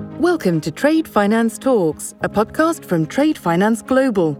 Welcome 0.00 0.62
to 0.62 0.70
Trade 0.70 1.06
Finance 1.06 1.58
Talks, 1.58 2.14
a 2.22 2.28
podcast 2.28 2.86
from 2.86 3.06
Trade 3.06 3.36
Finance 3.36 3.82
Global. 3.82 4.32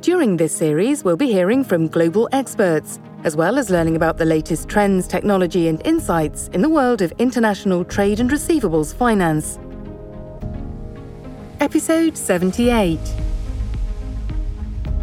During 0.00 0.38
this 0.38 0.56
series, 0.56 1.04
we'll 1.04 1.18
be 1.18 1.30
hearing 1.30 1.62
from 1.62 1.88
global 1.88 2.26
experts, 2.32 2.98
as 3.24 3.36
well 3.36 3.58
as 3.58 3.68
learning 3.68 3.96
about 3.96 4.16
the 4.16 4.24
latest 4.24 4.68
trends, 4.70 5.06
technology, 5.06 5.68
and 5.68 5.86
insights 5.86 6.48
in 6.54 6.62
the 6.62 6.70
world 6.70 7.02
of 7.02 7.12
international 7.18 7.84
trade 7.84 8.18
and 8.18 8.30
receivables 8.30 8.94
finance. 8.94 9.58
Episode 11.60 12.16
78. 12.16 12.98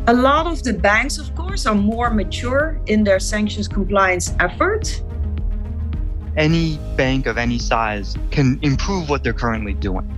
A 0.08 0.14
lot 0.14 0.48
of 0.48 0.64
the 0.64 0.74
banks, 0.74 1.20
of 1.20 1.34
course, 1.36 1.68
are 1.68 1.76
more 1.76 2.10
mature 2.10 2.82
in 2.88 3.04
their 3.04 3.20
sanctions 3.20 3.68
compliance 3.68 4.34
effort 4.40 5.04
any 6.38 6.78
bank 6.98 7.28
of 7.28 7.38
any 7.38 7.58
size 7.58 8.18
can 8.30 8.60
improve 8.62 9.10
what 9.10 9.24
they're 9.24 9.34
currently 9.34 9.74
doing. 9.74 10.10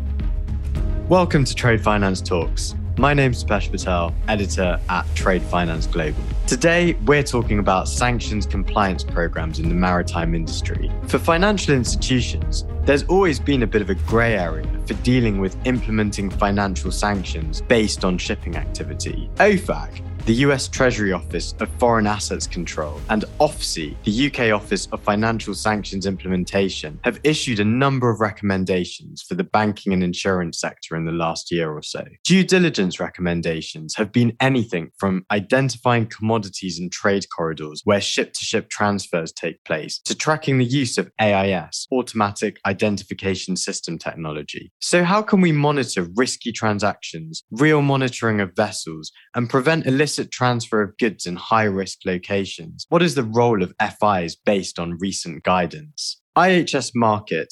Welcome 1.07 1.45
to 1.45 1.53
Trade 1.53 1.81
Finance 1.81 2.21
Talks. 2.21 2.75
My 2.97 3.13
name's 3.13 3.43
Deepesh 3.43 3.69
Patel, 3.69 4.13
editor 4.27 4.79
at 4.89 5.05
Trade 5.15 5.43
Finance 5.43 5.85
Global. 5.85 6.19
Today, 6.47 6.93
we're 7.05 7.23
talking 7.23 7.59
about 7.59 7.89
sanctions 7.89 8.45
compliance 8.45 9.03
programs 9.03 9.59
in 9.59 9.67
the 9.67 9.75
maritime 9.75 10.33
industry. 10.33 10.89
For 11.07 11.19
financial 11.19 11.75
institutions, 11.75 12.63
there's 12.85 13.03
always 13.03 13.37
been 13.37 13.63
a 13.63 13.67
bit 13.67 13.81
of 13.81 13.89
a 13.89 13.95
grey 13.95 14.37
area 14.37 14.65
for 14.85 14.93
dealing 15.03 15.41
with 15.41 15.57
implementing 15.67 16.29
financial 16.29 16.89
sanctions 16.89 17.59
based 17.59 18.05
on 18.05 18.17
shipping 18.17 18.55
activity. 18.55 19.29
OFAC 19.35 20.01
the 20.27 20.43
US 20.45 20.67
Treasury 20.67 21.13
Office 21.13 21.55
of 21.61 21.69
Foreign 21.79 22.05
Assets 22.05 22.47
Control, 22.47 22.99
and 23.09 23.23
OFSI, 23.39 23.95
the 24.03 24.27
UK 24.27 24.53
Office 24.53 24.85
of 24.91 25.01
Financial 25.01 25.53
Sanctions 25.53 26.05
Implementation, 26.05 26.99
have 27.05 27.17
issued 27.23 27.61
a 27.61 27.63
number 27.63 28.09
of 28.09 28.19
recommendations 28.19 29.21
for 29.21 29.35
the 29.35 29.45
banking 29.45 29.93
and 29.93 30.03
insurance 30.03 30.59
sector 30.59 30.97
in 30.97 31.05
the 31.05 31.13
last 31.13 31.49
year 31.49 31.71
or 31.71 31.81
so. 31.81 32.05
Due 32.25 32.43
diligence 32.43 32.99
recommendations 32.99 33.95
have 33.95 34.11
been 34.11 34.35
anything 34.41 34.91
from 34.97 35.25
identifying 35.31 36.07
commodities 36.37 36.79
and 36.79 36.91
trade 36.91 37.25
corridors 37.35 37.81
where 37.83 37.99
ship 37.99 38.31
to 38.31 38.45
ship 38.45 38.69
transfers 38.69 39.31
take 39.31 39.63
place 39.63 39.99
to 40.05 40.13
tracking 40.13 40.59
the 40.59 40.65
use 40.65 40.97
of 40.99 41.09
AIS, 41.19 41.87
Automatic 41.91 42.59
Identification 42.65 43.55
System 43.55 43.97
technology. 43.97 44.71
So, 44.79 45.03
how 45.03 45.23
can 45.23 45.41
we 45.41 45.51
monitor 45.51 46.07
risky 46.15 46.51
transactions, 46.51 47.43
real 47.49 47.81
monitoring 47.81 48.39
of 48.39 48.55
vessels, 48.55 49.11
and 49.33 49.49
prevent 49.49 49.87
illicit 49.87 50.29
transfer 50.29 50.83
of 50.83 50.95
goods 50.97 51.25
in 51.25 51.37
high 51.37 51.63
risk 51.63 51.99
locations? 52.05 52.85
What 52.89 53.01
is 53.01 53.15
the 53.15 53.23
role 53.23 53.63
of 53.63 53.73
FIs 53.81 54.35
based 54.35 54.77
on 54.77 54.99
recent 54.99 55.43
guidance? 55.43 56.21
IHS 56.37 56.91
Markit 56.95 57.47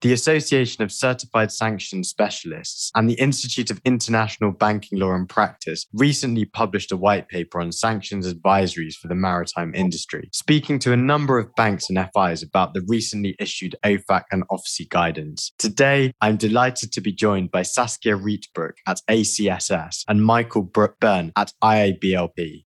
the 0.00 0.12
Association 0.14 0.82
of 0.82 0.90
Certified 0.90 1.52
Sanctions 1.52 2.08
Specialists 2.08 2.90
and 2.94 3.08
the 3.08 3.14
Institute 3.14 3.70
of 3.70 3.80
International 3.84 4.50
Banking 4.50 4.98
Law 4.98 5.12
and 5.12 5.28
Practice 5.28 5.86
recently 5.92 6.46
published 6.46 6.90
a 6.90 6.96
white 6.96 7.28
paper 7.28 7.60
on 7.60 7.70
sanctions 7.70 8.32
advisories 8.32 8.94
for 8.94 9.08
the 9.08 9.14
maritime 9.14 9.74
industry, 9.74 10.30
speaking 10.32 10.78
to 10.78 10.92
a 10.92 10.96
number 10.96 11.38
of 11.38 11.54
banks 11.54 11.90
and 11.90 11.98
FIs 12.14 12.42
about 12.42 12.72
the 12.72 12.82
recently 12.88 13.36
issued 13.38 13.76
OFAC 13.84 14.22
and 14.32 14.48
OFSI 14.48 14.88
guidance. 14.88 15.52
Today, 15.58 16.12
I'm 16.22 16.38
delighted 16.38 16.92
to 16.92 17.00
be 17.02 17.12
joined 17.12 17.50
by 17.50 17.62
Saskia 17.62 18.16
Rietbroek 18.16 18.74
at 18.86 19.00
ACSS 19.10 20.04
and 20.08 20.24
Michael 20.24 20.62
Byrne 20.62 21.32
at 21.36 21.52
IIBLP. 21.62 22.64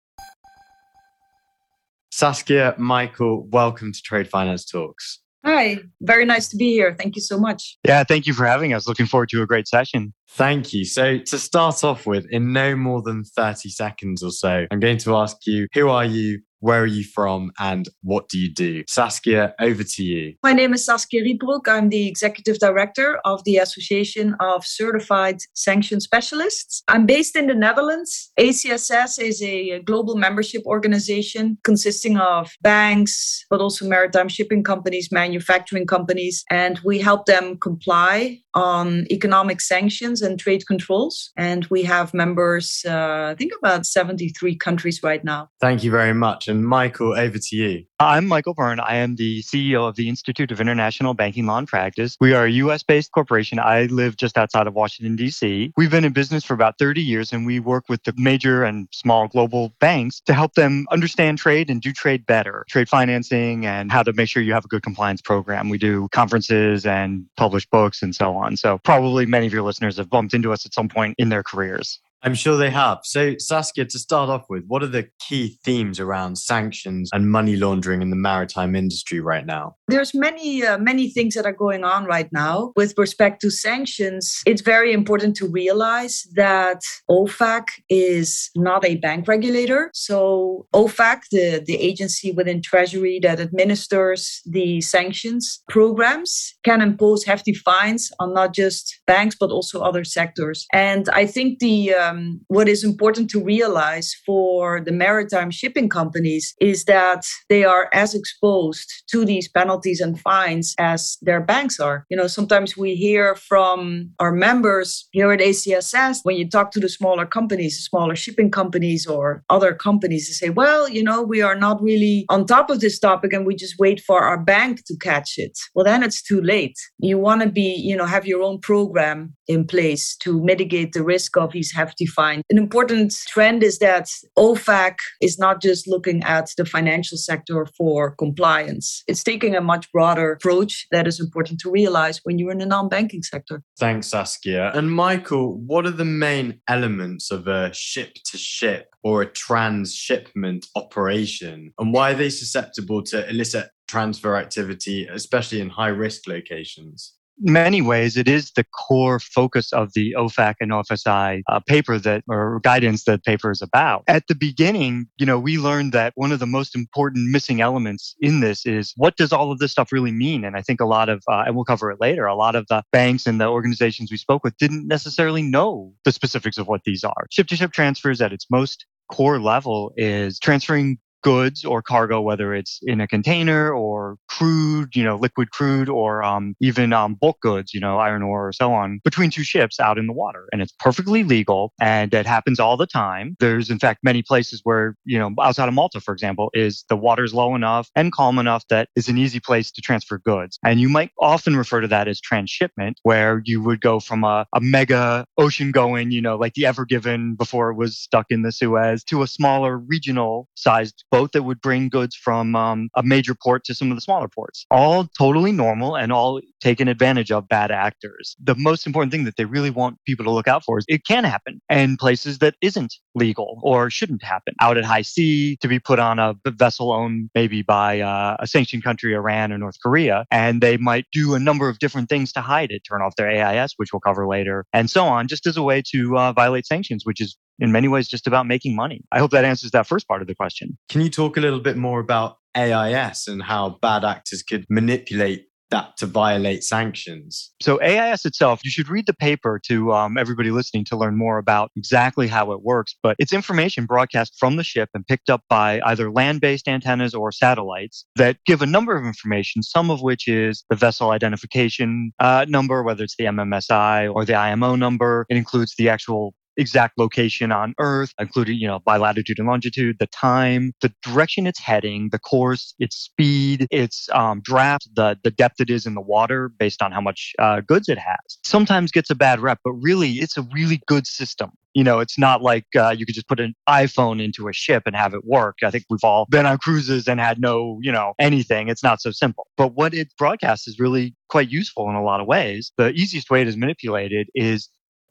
Saskia, 2.11 2.73
Michael, 2.80 3.47
welcome 3.50 3.94
to 3.94 4.02
Trade 4.02 4.27
Finance 4.27 4.66
Talks. 4.66 5.19
Hi, 5.45 5.79
very 6.01 6.25
nice 6.25 6.49
to 6.49 6.57
be 6.57 6.71
here. 6.71 6.95
Thank 6.97 7.15
you 7.15 7.21
so 7.21 7.39
much. 7.39 7.77
Yeah, 7.85 8.03
thank 8.03 8.27
you 8.27 8.33
for 8.33 8.45
having 8.45 8.73
us. 8.73 8.87
Looking 8.87 9.05
forward 9.05 9.29
to 9.29 9.41
a 9.41 9.47
great 9.47 9.67
session. 9.67 10.13
Thank 10.31 10.73
you. 10.73 10.85
So, 10.85 11.17
to 11.17 11.39
start 11.39 11.83
off 11.83 12.05
with, 12.05 12.25
in 12.30 12.53
no 12.53 12.75
more 12.75 13.02
than 13.02 13.23
30 13.23 13.69
seconds 13.69 14.23
or 14.23 14.31
so, 14.31 14.66
I'm 14.72 14.79
going 14.79 15.00
to 15.00 15.16
ask 15.16 15.38
you 15.45 15.67
who 15.73 15.90
are 15.90 16.06
you? 16.06 16.41
Where 16.62 16.81
are 16.81 16.85
you 16.85 17.06
from 17.06 17.51
and 17.57 17.88
what 18.03 18.28
do 18.28 18.38
you 18.38 18.53
do? 18.53 18.84
Saskia, 18.88 19.56
over 19.62 19.84
to 19.84 20.03
you. 20.03 20.34
My 20.44 20.51
name 20.51 20.73
is 20.73 20.84
Saskia 20.84 21.23
Rietbroek. 21.23 21.69
I'm 21.69 21.88
the 21.88 22.06
executive 22.07 22.59
director 22.59 23.19
of 23.23 23.41
the 23.45 23.57
Association 23.57 24.35
of 24.41 24.66
Certified 24.66 25.38
Sanction 25.53 26.01
Specialists. 26.01 26.84
I'm 26.90 27.06
based 27.06 27.38
in 27.38 27.47
the 27.47 27.53
Netherlands. 27.53 28.31
ACSS 28.38 29.22
is 29.22 29.41
a 29.41 29.79
global 29.84 30.17
membership 30.17 30.63
organization 30.66 31.57
consisting 31.63 32.17
of 32.17 32.51
banks, 32.61 33.46
but 33.50 33.61
also 33.61 33.88
maritime 33.88 34.28
shipping 34.28 34.63
companies, 34.63 35.13
manufacturing 35.13 35.88
companies, 35.88 36.44
and 36.51 36.79
we 36.84 37.00
help 37.00 37.25
them 37.25 37.57
comply 37.57 38.41
on 38.53 39.06
economic 39.11 39.61
sanctions 39.61 40.19
and 40.22 40.40
trade 40.40 40.66
controls. 40.68 41.31
And 41.38 41.66
we 41.68 41.84
have 41.84 42.13
members, 42.13 42.84
uh, 42.88 43.30
I 43.31 43.35
think 43.35 43.53
about 43.62 43.85
73 43.85 44.56
countries 44.57 45.02
right 45.03 45.24
now. 45.24 45.50
Thank 45.59 45.84
you 45.84 45.91
very 45.91 46.13
much. 46.13 46.47
And 46.47 46.66
Michael, 46.66 47.13
over 47.18 47.38
to 47.38 47.56
you. 47.56 47.85
I'm 48.01 48.27
Michael 48.27 48.53
Byrne. 48.53 48.79
I 48.79 48.95
am 48.95 49.17
the 49.17 49.41
CEO 49.41 49.85
of 49.85 49.97
the 49.97 50.07
Institute 50.07 50.51
of 50.51 50.61
International 50.61 51.13
Banking 51.13 51.45
Law 51.45 51.57
and 51.57 51.67
Practice. 51.67 52.15
We 52.21 52.31
are 52.31 52.45
a 52.45 52.49
US 52.51 52.81
based 52.81 53.11
corporation. 53.11 53.59
I 53.59 53.87
live 53.87 54.15
just 54.15 54.37
outside 54.37 54.67
of 54.67 54.73
Washington, 54.73 55.17
D.C. 55.17 55.73
We've 55.75 55.91
been 55.91 56.05
in 56.05 56.13
business 56.13 56.45
for 56.45 56.53
about 56.53 56.77
30 56.79 57.01
years 57.01 57.33
and 57.33 57.45
we 57.45 57.59
work 57.59 57.89
with 57.89 58.01
the 58.05 58.13
major 58.15 58.63
and 58.63 58.87
small 58.93 59.27
global 59.27 59.73
banks 59.81 60.21
to 60.21 60.33
help 60.33 60.53
them 60.53 60.87
understand 60.91 61.39
trade 61.39 61.69
and 61.69 61.81
do 61.81 61.91
trade 61.91 62.25
better, 62.25 62.63
trade 62.69 62.87
financing, 62.87 63.65
and 63.65 63.91
how 63.91 64.01
to 64.01 64.13
make 64.13 64.29
sure 64.29 64.41
you 64.41 64.53
have 64.53 64.63
a 64.63 64.69
good 64.69 64.81
compliance 64.81 65.21
program. 65.21 65.67
We 65.67 65.77
do 65.77 66.07
conferences 66.13 66.85
and 66.85 67.25
publish 67.35 67.66
books 67.66 68.01
and 68.01 68.16
so 68.16 68.33
on. 68.33 68.55
So, 68.55 68.77
probably 68.77 69.25
many 69.25 69.45
of 69.45 69.51
your 69.51 69.63
listeners 69.63 69.97
have 69.97 70.09
bumped 70.09 70.33
into 70.33 70.53
us 70.53 70.66
at 70.66 70.73
some 70.73 70.87
point 70.87 71.16
in 71.17 71.27
their 71.27 71.43
careers. 71.43 71.99
I'm 72.22 72.35
sure 72.35 72.57
they 72.57 72.69
have. 72.69 73.00
So, 73.03 73.35
Saskia, 73.38 73.85
to 73.85 74.00
start 74.00 74.30
off 74.30 74.46
with, 74.50 74.66
what 74.68 74.84
are 74.84 74.88
the 74.88 75.09
key 75.19 75.57
themes 75.63 76.00
around 76.00 76.38
sanctions 76.38 77.09
and 77.13 77.31
money 77.31 77.56
laundering 77.56 78.02
in 78.02 78.09
the 78.09 78.16
maritime 78.16 78.75
industry 78.75 79.22
right 79.22 79.46
now? 79.46 79.75
There's 79.88 80.13
many, 80.13 80.66
uh, 80.66 80.78
many 80.78 81.09
things 81.09 81.35
that 81.35 81.46
are 81.46 81.53
going 81.53 81.84
on 81.84 82.06
right 82.06 82.29
now 82.31 82.74
with 82.75 82.94
respect 82.97 83.41
to 83.41 83.50
sanctions. 83.50 84.41
It's 84.46 84.62
very 84.62 84.91
important 84.91 85.35
to 85.38 85.47
realize 85.47 86.28
that 86.35 86.81
OFAC 87.09 87.63
is 87.90 88.50
not 88.56 88.84
a 88.85 88.96
bank 88.96 89.28
regulator. 89.28 89.90
So, 89.94 90.68
OFAC, 90.74 91.22
the, 91.31 91.63
the 91.66 91.75
agency 91.75 92.31
within 92.31 92.62
Treasury 92.62 93.19
that 93.24 93.40
administers 93.40 94.41
the 94.46 94.81
sanctions 94.81 95.62
programs, 95.69 96.56
can 96.63 96.81
impose 96.81 97.24
hefty 97.24 97.53
fines 97.53 98.12
on 98.19 98.34
not 98.34 98.53
just 98.53 99.00
banks, 99.08 99.35
but 99.40 99.52
also 99.52 99.81
other 99.81 100.03
sectors. 100.03 100.66
And 100.74 101.08
I 101.09 101.25
think 101.25 101.59
the 101.59 101.94
uh, 101.94 102.09
um, 102.09 102.42
what 102.47 102.68
is 102.68 102.84
important 102.84 103.30
to 103.31 103.44
realize 103.44 104.16
for 104.25 104.81
the 104.81 104.92
maritime 104.92 105.52
shipping 105.52 105.90
companies 105.90 106.53
is 106.59 106.86
that 106.86 107.25
they 107.50 107.64
are 107.64 107.90
as 107.94 108.14
exposed 108.14 108.90
to 109.09 109.25
these 109.25 109.47
penalties 109.47 110.00
and 110.00 110.20
fines 110.20 110.75
as 110.80 111.18
their 111.22 111.42
banks 111.42 111.80
are. 111.80 112.06
You 112.09 112.18
know, 112.18 112.28
sometimes 112.28 112.78
we 112.78 112.96
hear 112.96 113.36
from 113.36 114.12
our 114.20 114.31
members 114.31 115.08
here 115.12 115.31
at 115.31 115.40
ACSS 115.40 116.20
when 116.24 116.36
you 116.36 116.50
talk 116.50 116.72
to 116.72 116.80
the 116.80 116.90
smaller 116.90 117.25
companies, 117.25 117.78
the 117.78 117.84
smaller 117.84 118.16
shipping 118.16 118.52
companies 118.52 119.06
or 119.08 119.44
other 119.50 119.74
companies, 119.74 120.28
they 120.28 120.34
say, 120.34 120.50
well, 120.50 120.90
you 120.90 121.03
know, 121.03 121.22
we 121.22 121.41
are 121.41 121.56
not 121.56 121.81
really 121.81 122.26
on 122.30 122.46
top 122.46 122.70
of 122.70 122.80
this 122.80 123.00
topic 123.00 123.34
and 123.34 123.46
we 123.46 123.56
just 123.56 123.76
wait 123.80 124.02
for 124.02 124.24
our 124.24 124.38
bank 124.38 124.84
to 124.86 124.96
catch 124.97 125.38
it. 125.38 125.58
Well, 125.74 125.86
then 125.86 126.03
it's 126.03 126.22
too 126.22 126.41
late. 126.41 126.78
You 127.00 127.18
want 127.18 127.41
to 127.41 127.50
be, 127.50 127.76
you 127.76 127.96
know, 127.96 128.06
have 128.06 128.26
your 128.26 128.41
own 128.41 128.59
program 128.59 129.36
in 129.47 129.66
place 129.66 130.16
to 130.18 130.41
mitigate 130.44 130.94
the 130.94 131.03
risk 131.03 131.38
of 131.38 131.52
these 131.52 131.72
hefty 131.72 131.98
defined. 131.99 132.43
An 132.49 132.57
important 132.57 133.13
trend 133.27 133.61
is 133.61 133.77
that 133.79 134.09
OFAC 134.37 134.95
is 135.21 135.37
not 135.37 135.61
just 135.61 135.87
looking 135.87 136.23
at 136.23 136.49
the 136.57 136.65
financial 136.65 137.17
sector 137.17 137.67
for 137.77 138.15
compliance. 138.15 139.03
It's 139.07 139.23
taking 139.23 139.55
a 139.55 139.61
much 139.61 139.91
broader 139.91 140.31
approach 140.31 140.87
that 140.91 141.07
is 141.07 141.19
important 141.19 141.59
to 141.61 141.69
realize 141.69 142.21
when 142.23 142.40
you're 142.40 142.51
in 142.51 142.57
the 142.59 142.66
non-banking 142.66 143.23
sector. 143.23 143.61
Thanks, 143.78 144.07
Saskia. 144.07 144.72
And 144.73 144.91
Michael, 144.91 145.57
what 145.57 145.85
are 145.85 145.91
the 145.91 146.05
main 146.05 146.61
elements 146.67 147.29
of 147.29 147.47
a 147.47 147.72
ship 147.73 148.16
to 148.25 148.37
ship 148.37 148.95
or 149.03 149.22
a 149.22 149.25
transshipment 149.25 150.67
operation 150.75 151.73
and 151.78 151.93
why 151.93 152.11
are 152.11 152.16
they 152.16 152.29
susceptible 152.29 153.03
to 153.03 153.29
illicit 153.29 153.69
transfer 153.87 154.35
activity, 154.35 155.07
especially 155.07 155.61
in 155.61 155.69
high 155.69 155.87
risk 155.87 156.28
locations? 156.28 157.13
Many 157.40 157.82
ways, 157.82 158.18
it 158.18 158.28
is 158.28 158.52
the 158.52 158.64
core 158.64 159.20
focus 159.20 159.72
of 159.74 159.94
the 159.94 160.14
OFAC 160.18 160.56
and 160.59 160.72
OFSI 160.72 161.41
uh, 161.47 161.59
paper 161.62 161.97
that, 162.00 162.24
or 162.28 162.59
guidance 162.64 163.03
that 163.06 163.24
paper 163.24 163.52
is 163.52 163.62
about. 163.62 164.03
At 164.08 164.28
the 164.28 164.36
beginning, 164.36 165.08
you 165.18 165.26
know, 165.26 165.40
we 165.40 165.58
learned 165.58 165.94
that 165.94 166.14
one 166.16 166.32
of 166.32 166.40
the 166.40 166.46
most 166.46 166.76
important 166.76 167.30
missing 167.30 167.62
elements 167.62 168.16
in 168.20 168.40
this 168.40 168.66
is 168.66 168.94
what 168.97 169.18
does 169.18 169.32
all 169.32 169.52
of 169.52 169.59
this 169.59 169.72
stuff 169.72 169.91
really 169.91 170.12
mean? 170.12 170.44
And 170.44 170.56
I 170.56 170.62
think 170.62 170.82
a 170.82 170.86
lot 170.86 171.09
of, 171.09 171.24
uh, 171.30 171.44
and 171.46 171.56
we'll 171.56 171.66
cover 171.66 171.91
it 171.91 172.00
later, 172.00 172.26
a 172.26 172.36
lot 172.36 172.56
of 172.56 172.68
the 172.68 172.84
banks 172.91 173.26
and 173.26 173.40
the 173.40 173.47
organizations 173.47 174.12
we 174.12 174.18
spoke 174.18 174.44
with 174.44 174.58
didn't 174.58 174.88
necessarily 174.88 175.41
know 175.41 175.94
the 176.06 176.12
specifics 176.12 176.58
of 176.58 176.68
what 176.68 176.84
these 176.84 177.03
are. 177.03 177.28
Ship 177.32 177.47
to 177.47 177.56
ship 177.56 177.72
transfers 177.72 178.22
at 178.22 178.34
its 178.34 178.46
most 178.52 178.86
core 179.12 179.40
level 179.40 179.91
is 179.97 180.40
transferring 180.40 181.00
goods 181.21 181.66
or 181.66 181.81
cargo, 181.81 182.21
whether 182.21 182.53
it's 182.53 182.79
in 182.83 183.01
a 183.01 183.07
container 183.07 183.71
or 183.71 184.17
crude, 184.27 184.95
you 184.95 185.03
know, 185.03 185.16
liquid 185.16 185.51
crude, 185.51 185.89
or 185.89 186.23
um, 186.23 186.55
even 186.61 186.93
um, 186.93 187.16
bulk 187.16 187.39
goods, 187.41 187.73
you 187.73 187.79
know, 187.79 187.97
iron 187.97 188.23
ore 188.23 188.47
or 188.47 188.53
so 188.53 188.73
on, 188.73 188.99
between 189.03 189.29
two 189.29 189.43
ships 189.43 189.79
out 189.79 189.97
in 189.97 190.07
the 190.07 190.13
water. 190.13 190.47
And 190.51 190.61
it's 190.61 190.73
perfectly 190.79 191.23
legal 191.23 191.73
and 191.79 192.13
it 192.13 192.25
happens 192.25 192.59
all 192.59 192.77
the 192.77 192.87
time. 192.87 193.35
There's, 193.39 193.69
in 193.69 193.79
fact, 193.79 193.99
many 194.03 194.21
places 194.21 194.61
where, 194.63 194.95
you 195.05 195.19
know, 195.19 195.31
outside 195.41 195.67
of 195.67 195.73
Malta, 195.73 195.99
for 195.99 196.13
example, 196.13 196.49
is 196.53 196.85
the 196.89 196.97
water's 196.97 197.33
low 197.33 197.55
enough 197.55 197.89
and 197.95 198.11
calm 198.11 198.39
enough 198.39 198.63
that 198.69 198.89
is 198.95 199.07
an 199.07 199.17
easy 199.17 199.39
place 199.39 199.71
to 199.71 199.81
transfer 199.81 200.19
goods. 200.19 200.59
And 200.63 200.79
you 200.79 200.89
might 200.89 201.11
often 201.19 201.55
refer 201.55 201.81
to 201.81 201.87
that 201.87 202.07
as 202.07 202.19
transshipment, 202.21 202.99
where 203.03 203.41
you 203.45 203.61
would 203.61 203.81
go 203.81 203.99
from 203.99 204.23
a, 204.23 204.45
a 204.53 204.61
mega 204.61 205.25
ocean 205.37 205.71
going, 205.71 206.11
you 206.11 206.21
know, 206.21 206.35
like 206.35 206.53
the 206.53 206.66
Ever 206.66 206.85
Given 206.85 207.35
before 207.35 207.71
it 207.71 207.75
was 207.75 207.97
stuck 207.97 208.27
in 208.29 208.41
the 208.41 208.51
Suez, 208.51 209.03
to 209.05 209.21
a 209.21 209.27
smaller 209.27 209.77
regional 209.77 210.47
sized 210.55 211.03
boat 211.11 211.32
that 211.34 211.44
would 211.44 211.61
bring 211.61 211.90
goods 211.90 212.16
from 212.16 212.56
um, 212.56 212.90
a 212.96 213.03
major 213.03 213.35
port 213.35 213.64
to 213.66 213.76
some 213.76 213.91
of 213.91 213.97
the 213.97 214.02
smaller 214.02 214.28
ports. 214.28 214.66
All 214.72 215.06
totally 215.06 215.52
normal 215.52 215.96
and 215.96 216.11
all 216.11 216.41
taken 216.61 216.88
advantage 216.88 217.32
of 217.32 217.47
bad 217.47 217.72
actors. 217.72 218.35
The 218.41 218.56
most 218.56 218.85
important 218.85 219.11
thing 219.11 219.23
that 219.23 219.38
they 219.38 219.46
really 219.46 219.70
want 219.70 219.97
people 220.06 220.26
to 220.26 220.32
look 220.32 220.47
out 220.47 220.64
for 220.64 220.78
is 220.78 220.85
it 220.88 221.06
can 221.06 221.23
happen 221.23 221.61
in 221.70 221.97
places 221.97 222.40
that 222.40 222.56
isn't 222.61 222.96
legal 223.16 223.59
or 223.64 223.90
shouldn't 223.90 224.23
happen. 224.23 224.53
Out 224.61 224.78
at 224.78 224.85
high 224.85 225.02
sea, 225.02 225.58
to 225.58 225.67
be 225.67 225.79
put 225.79 226.00
on 226.00 226.20
a 226.20 226.35
vessel 226.46 226.91
owned 226.91 227.29
maybe 227.35 227.62
by 227.62 228.02
uh, 228.02 228.38
a 228.40 228.47
sanctioned 228.47 228.84
country, 228.84 229.14
Iran 229.14 229.52
or 229.52 229.58
North 229.58 229.78
Korea, 229.82 230.26
and 230.32 230.62
they 230.62 230.78
might 230.78 231.05
do 231.12 231.34
a 231.34 231.40
number 231.40 231.70
of 231.70 231.79
different 231.79 232.09
things 232.09 232.32
to 232.34 232.41
hide 232.41 232.72
it, 232.72 232.82
turn 232.90 233.02
off 233.02 233.16
their 233.16 233.29
AIS, 233.29 233.73
which 233.78 233.94
we'll 233.94 234.00
cover 234.00 234.28
later, 234.28 234.66
and 234.73 234.90
so 234.90 235.05
on, 235.05 235.28
just 235.28 235.47
as 235.47 235.58
a 235.58 235.64
way 235.64 235.82
to 235.94 236.17
uh, 236.17 236.34
violate 236.34 236.66
sanctions, 236.66 237.05
which 237.05 237.22
is 237.22 237.38
in 237.59 237.72
many 237.72 237.88
ways 237.88 238.08
just 238.08 238.28
about 238.28 238.47
making 238.47 238.76
money. 238.76 239.02
I 239.11 239.20
hope 239.20 239.32
that 239.32 239.46
answers 239.46 239.72
that 239.72 239.88
first 239.88 240.08
part 240.08 240.22
of 240.22 240.28
the 240.28 240.35
question. 240.35 240.78
Can 240.90 241.02
you 241.02 241.09
talk 241.09 241.38
a 241.38 241.41
little 241.41 241.59
bit 241.59 241.78
more 241.78 242.00
about 242.00 242.38
AIS 242.56 243.28
and 243.28 243.44
how 243.44 243.78
bad 243.82 244.03
actors 244.03 244.44
could 244.44 244.66
manipulate 244.70 245.50
that 245.72 245.97
to 245.97 246.06
violate 246.06 246.64
sanctions. 246.64 247.52
So, 247.61 247.82
AIS 247.82 248.26
itself, 248.26 248.61
you 248.64 248.72
should 248.72 248.90
read 248.90 249.06
the 249.06 249.14
paper 249.14 249.59
to 249.66 249.94
um, 249.94 250.17
everybody 250.17 250.52
listening 250.52 250.85
to 250.85 250.97
learn 250.97 251.17
more 251.17 251.38
about 251.38 251.72
exactly 251.76 252.28
how 252.28 252.52
it 252.52 252.61
works. 252.64 252.96
But 253.02 253.16
it's 253.20 253.34
information 253.34 253.85
broadcast 253.85 254.35
from 254.40 254.55
the 254.55 254.64
ship 254.64 254.90
and 254.94 255.05
picked 255.05 255.29
up 255.29 255.44
by 255.50 255.82
either 255.85 256.12
land 256.12 256.41
based 256.41 256.67
antennas 256.67 257.13
or 257.13 257.32
satellites 257.32 258.05
that 258.15 258.38
give 258.46 258.62
a 258.62 258.65
number 258.65 258.96
of 258.96 259.05
information, 259.05 259.63
some 259.63 259.89
of 259.89 260.01
which 260.01 260.27
is 260.27 260.63
the 260.70 260.75
vessel 260.75 261.12
identification 261.12 262.12
uh, 262.20 262.46
number, 262.48 262.84
whether 262.84 263.03
it's 263.03 263.15
the 263.17 263.25
MMSI 263.25 264.13
or 264.13 264.25
the 264.25 264.36
IMO 264.36 264.75
number. 264.75 265.25
It 265.29 265.38
includes 265.38 265.75
the 265.77 265.89
actual 265.89 266.34
exact 266.60 266.98
location 266.98 267.51
on 267.51 267.74
Earth, 267.79 268.13
including, 268.20 268.58
you 268.58 268.67
know, 268.67 268.79
by 268.79 268.98
latitude 268.98 269.39
and 269.39 269.48
longitude, 269.48 269.98
the 270.00 270.08
time, 270.08 270.74
the 270.82 270.94
direction 271.01 271.48
it's 271.48 271.60
heading, 271.60 272.10
the 272.12 272.20
course, 272.20 272.75
its 272.79 272.96
speed, 272.96 273.67
its 273.72 274.10
um, 274.13 274.41
draft, 274.41 274.88
the, 274.96 275.17
the 275.24 275.32
depth 275.32 275.60
it 275.60 275.70
is 275.70 275.86
in 275.86 275.96
the 275.96 276.01
water 276.01 276.50
based 276.60 276.82
on 276.82 276.91
how 276.91 277.01
much 277.01 277.34
uh, 277.39 277.62
goods 277.62 277.89
it 277.89 277.98
has. 277.98 278.38
Sometimes 278.44 278.91
gets 278.91 279.10
a 279.10 279.15
bad 279.15 279.39
rep, 279.39 279.60
but 279.63 279.72
really 279.74 280.13
it's 280.13 280.38
a 280.38 280.48
really 280.53 280.82
good 280.88 281.08
system. 281.08 281.51
You 281.75 281.84
know, 281.84 282.00
it's 282.00 282.17
not 282.17 282.41
like 282.41 282.65
uh, 282.75 282.89
you 282.89 283.05
could 283.05 283.13
just 283.15 283.27
put 283.27 283.39
an 283.39 283.53
iPhone 283.70 284.22
into 284.22 284.48
a 284.48 284.53
ship 284.53 284.84
and 284.88 284.96
have 284.96 285.13
it 285.13 285.24
work. 285.24 285.58
I 285.63 285.70
think 285.70 285.86
we've 285.89 286.03
all 286.03 286.25
been 286.29 286.48
on 286.48 286.58
cruises 286.58 287.08
and 287.08 287.20
had 287.20 287.39
no, 287.39 287.77
you 287.82 287.91
know, 287.91 288.13
anything. 288.20 288.70
It's 288.70 288.84
not 288.84 289.01
so 289.01 289.12
simple. 289.12 289.48
But 289.55 289.75
what 289.75 289.94
it 289.94 290.10
broadcasts 290.17 290.67
is 290.67 290.79
really 290.79 291.15
quite 291.29 291.50
useful 291.50 291.88
in 291.89 291.96
a 291.96 292.03
lot 292.03 292.22
of 292.22 292.27
ways. 292.27 292.72
The 292.77 292.89
easiest 292.89 293.29
way 293.29 293.44
it 293.44 293.48
is 293.48 293.55
manipulated 293.55 294.29
is 294.34 294.67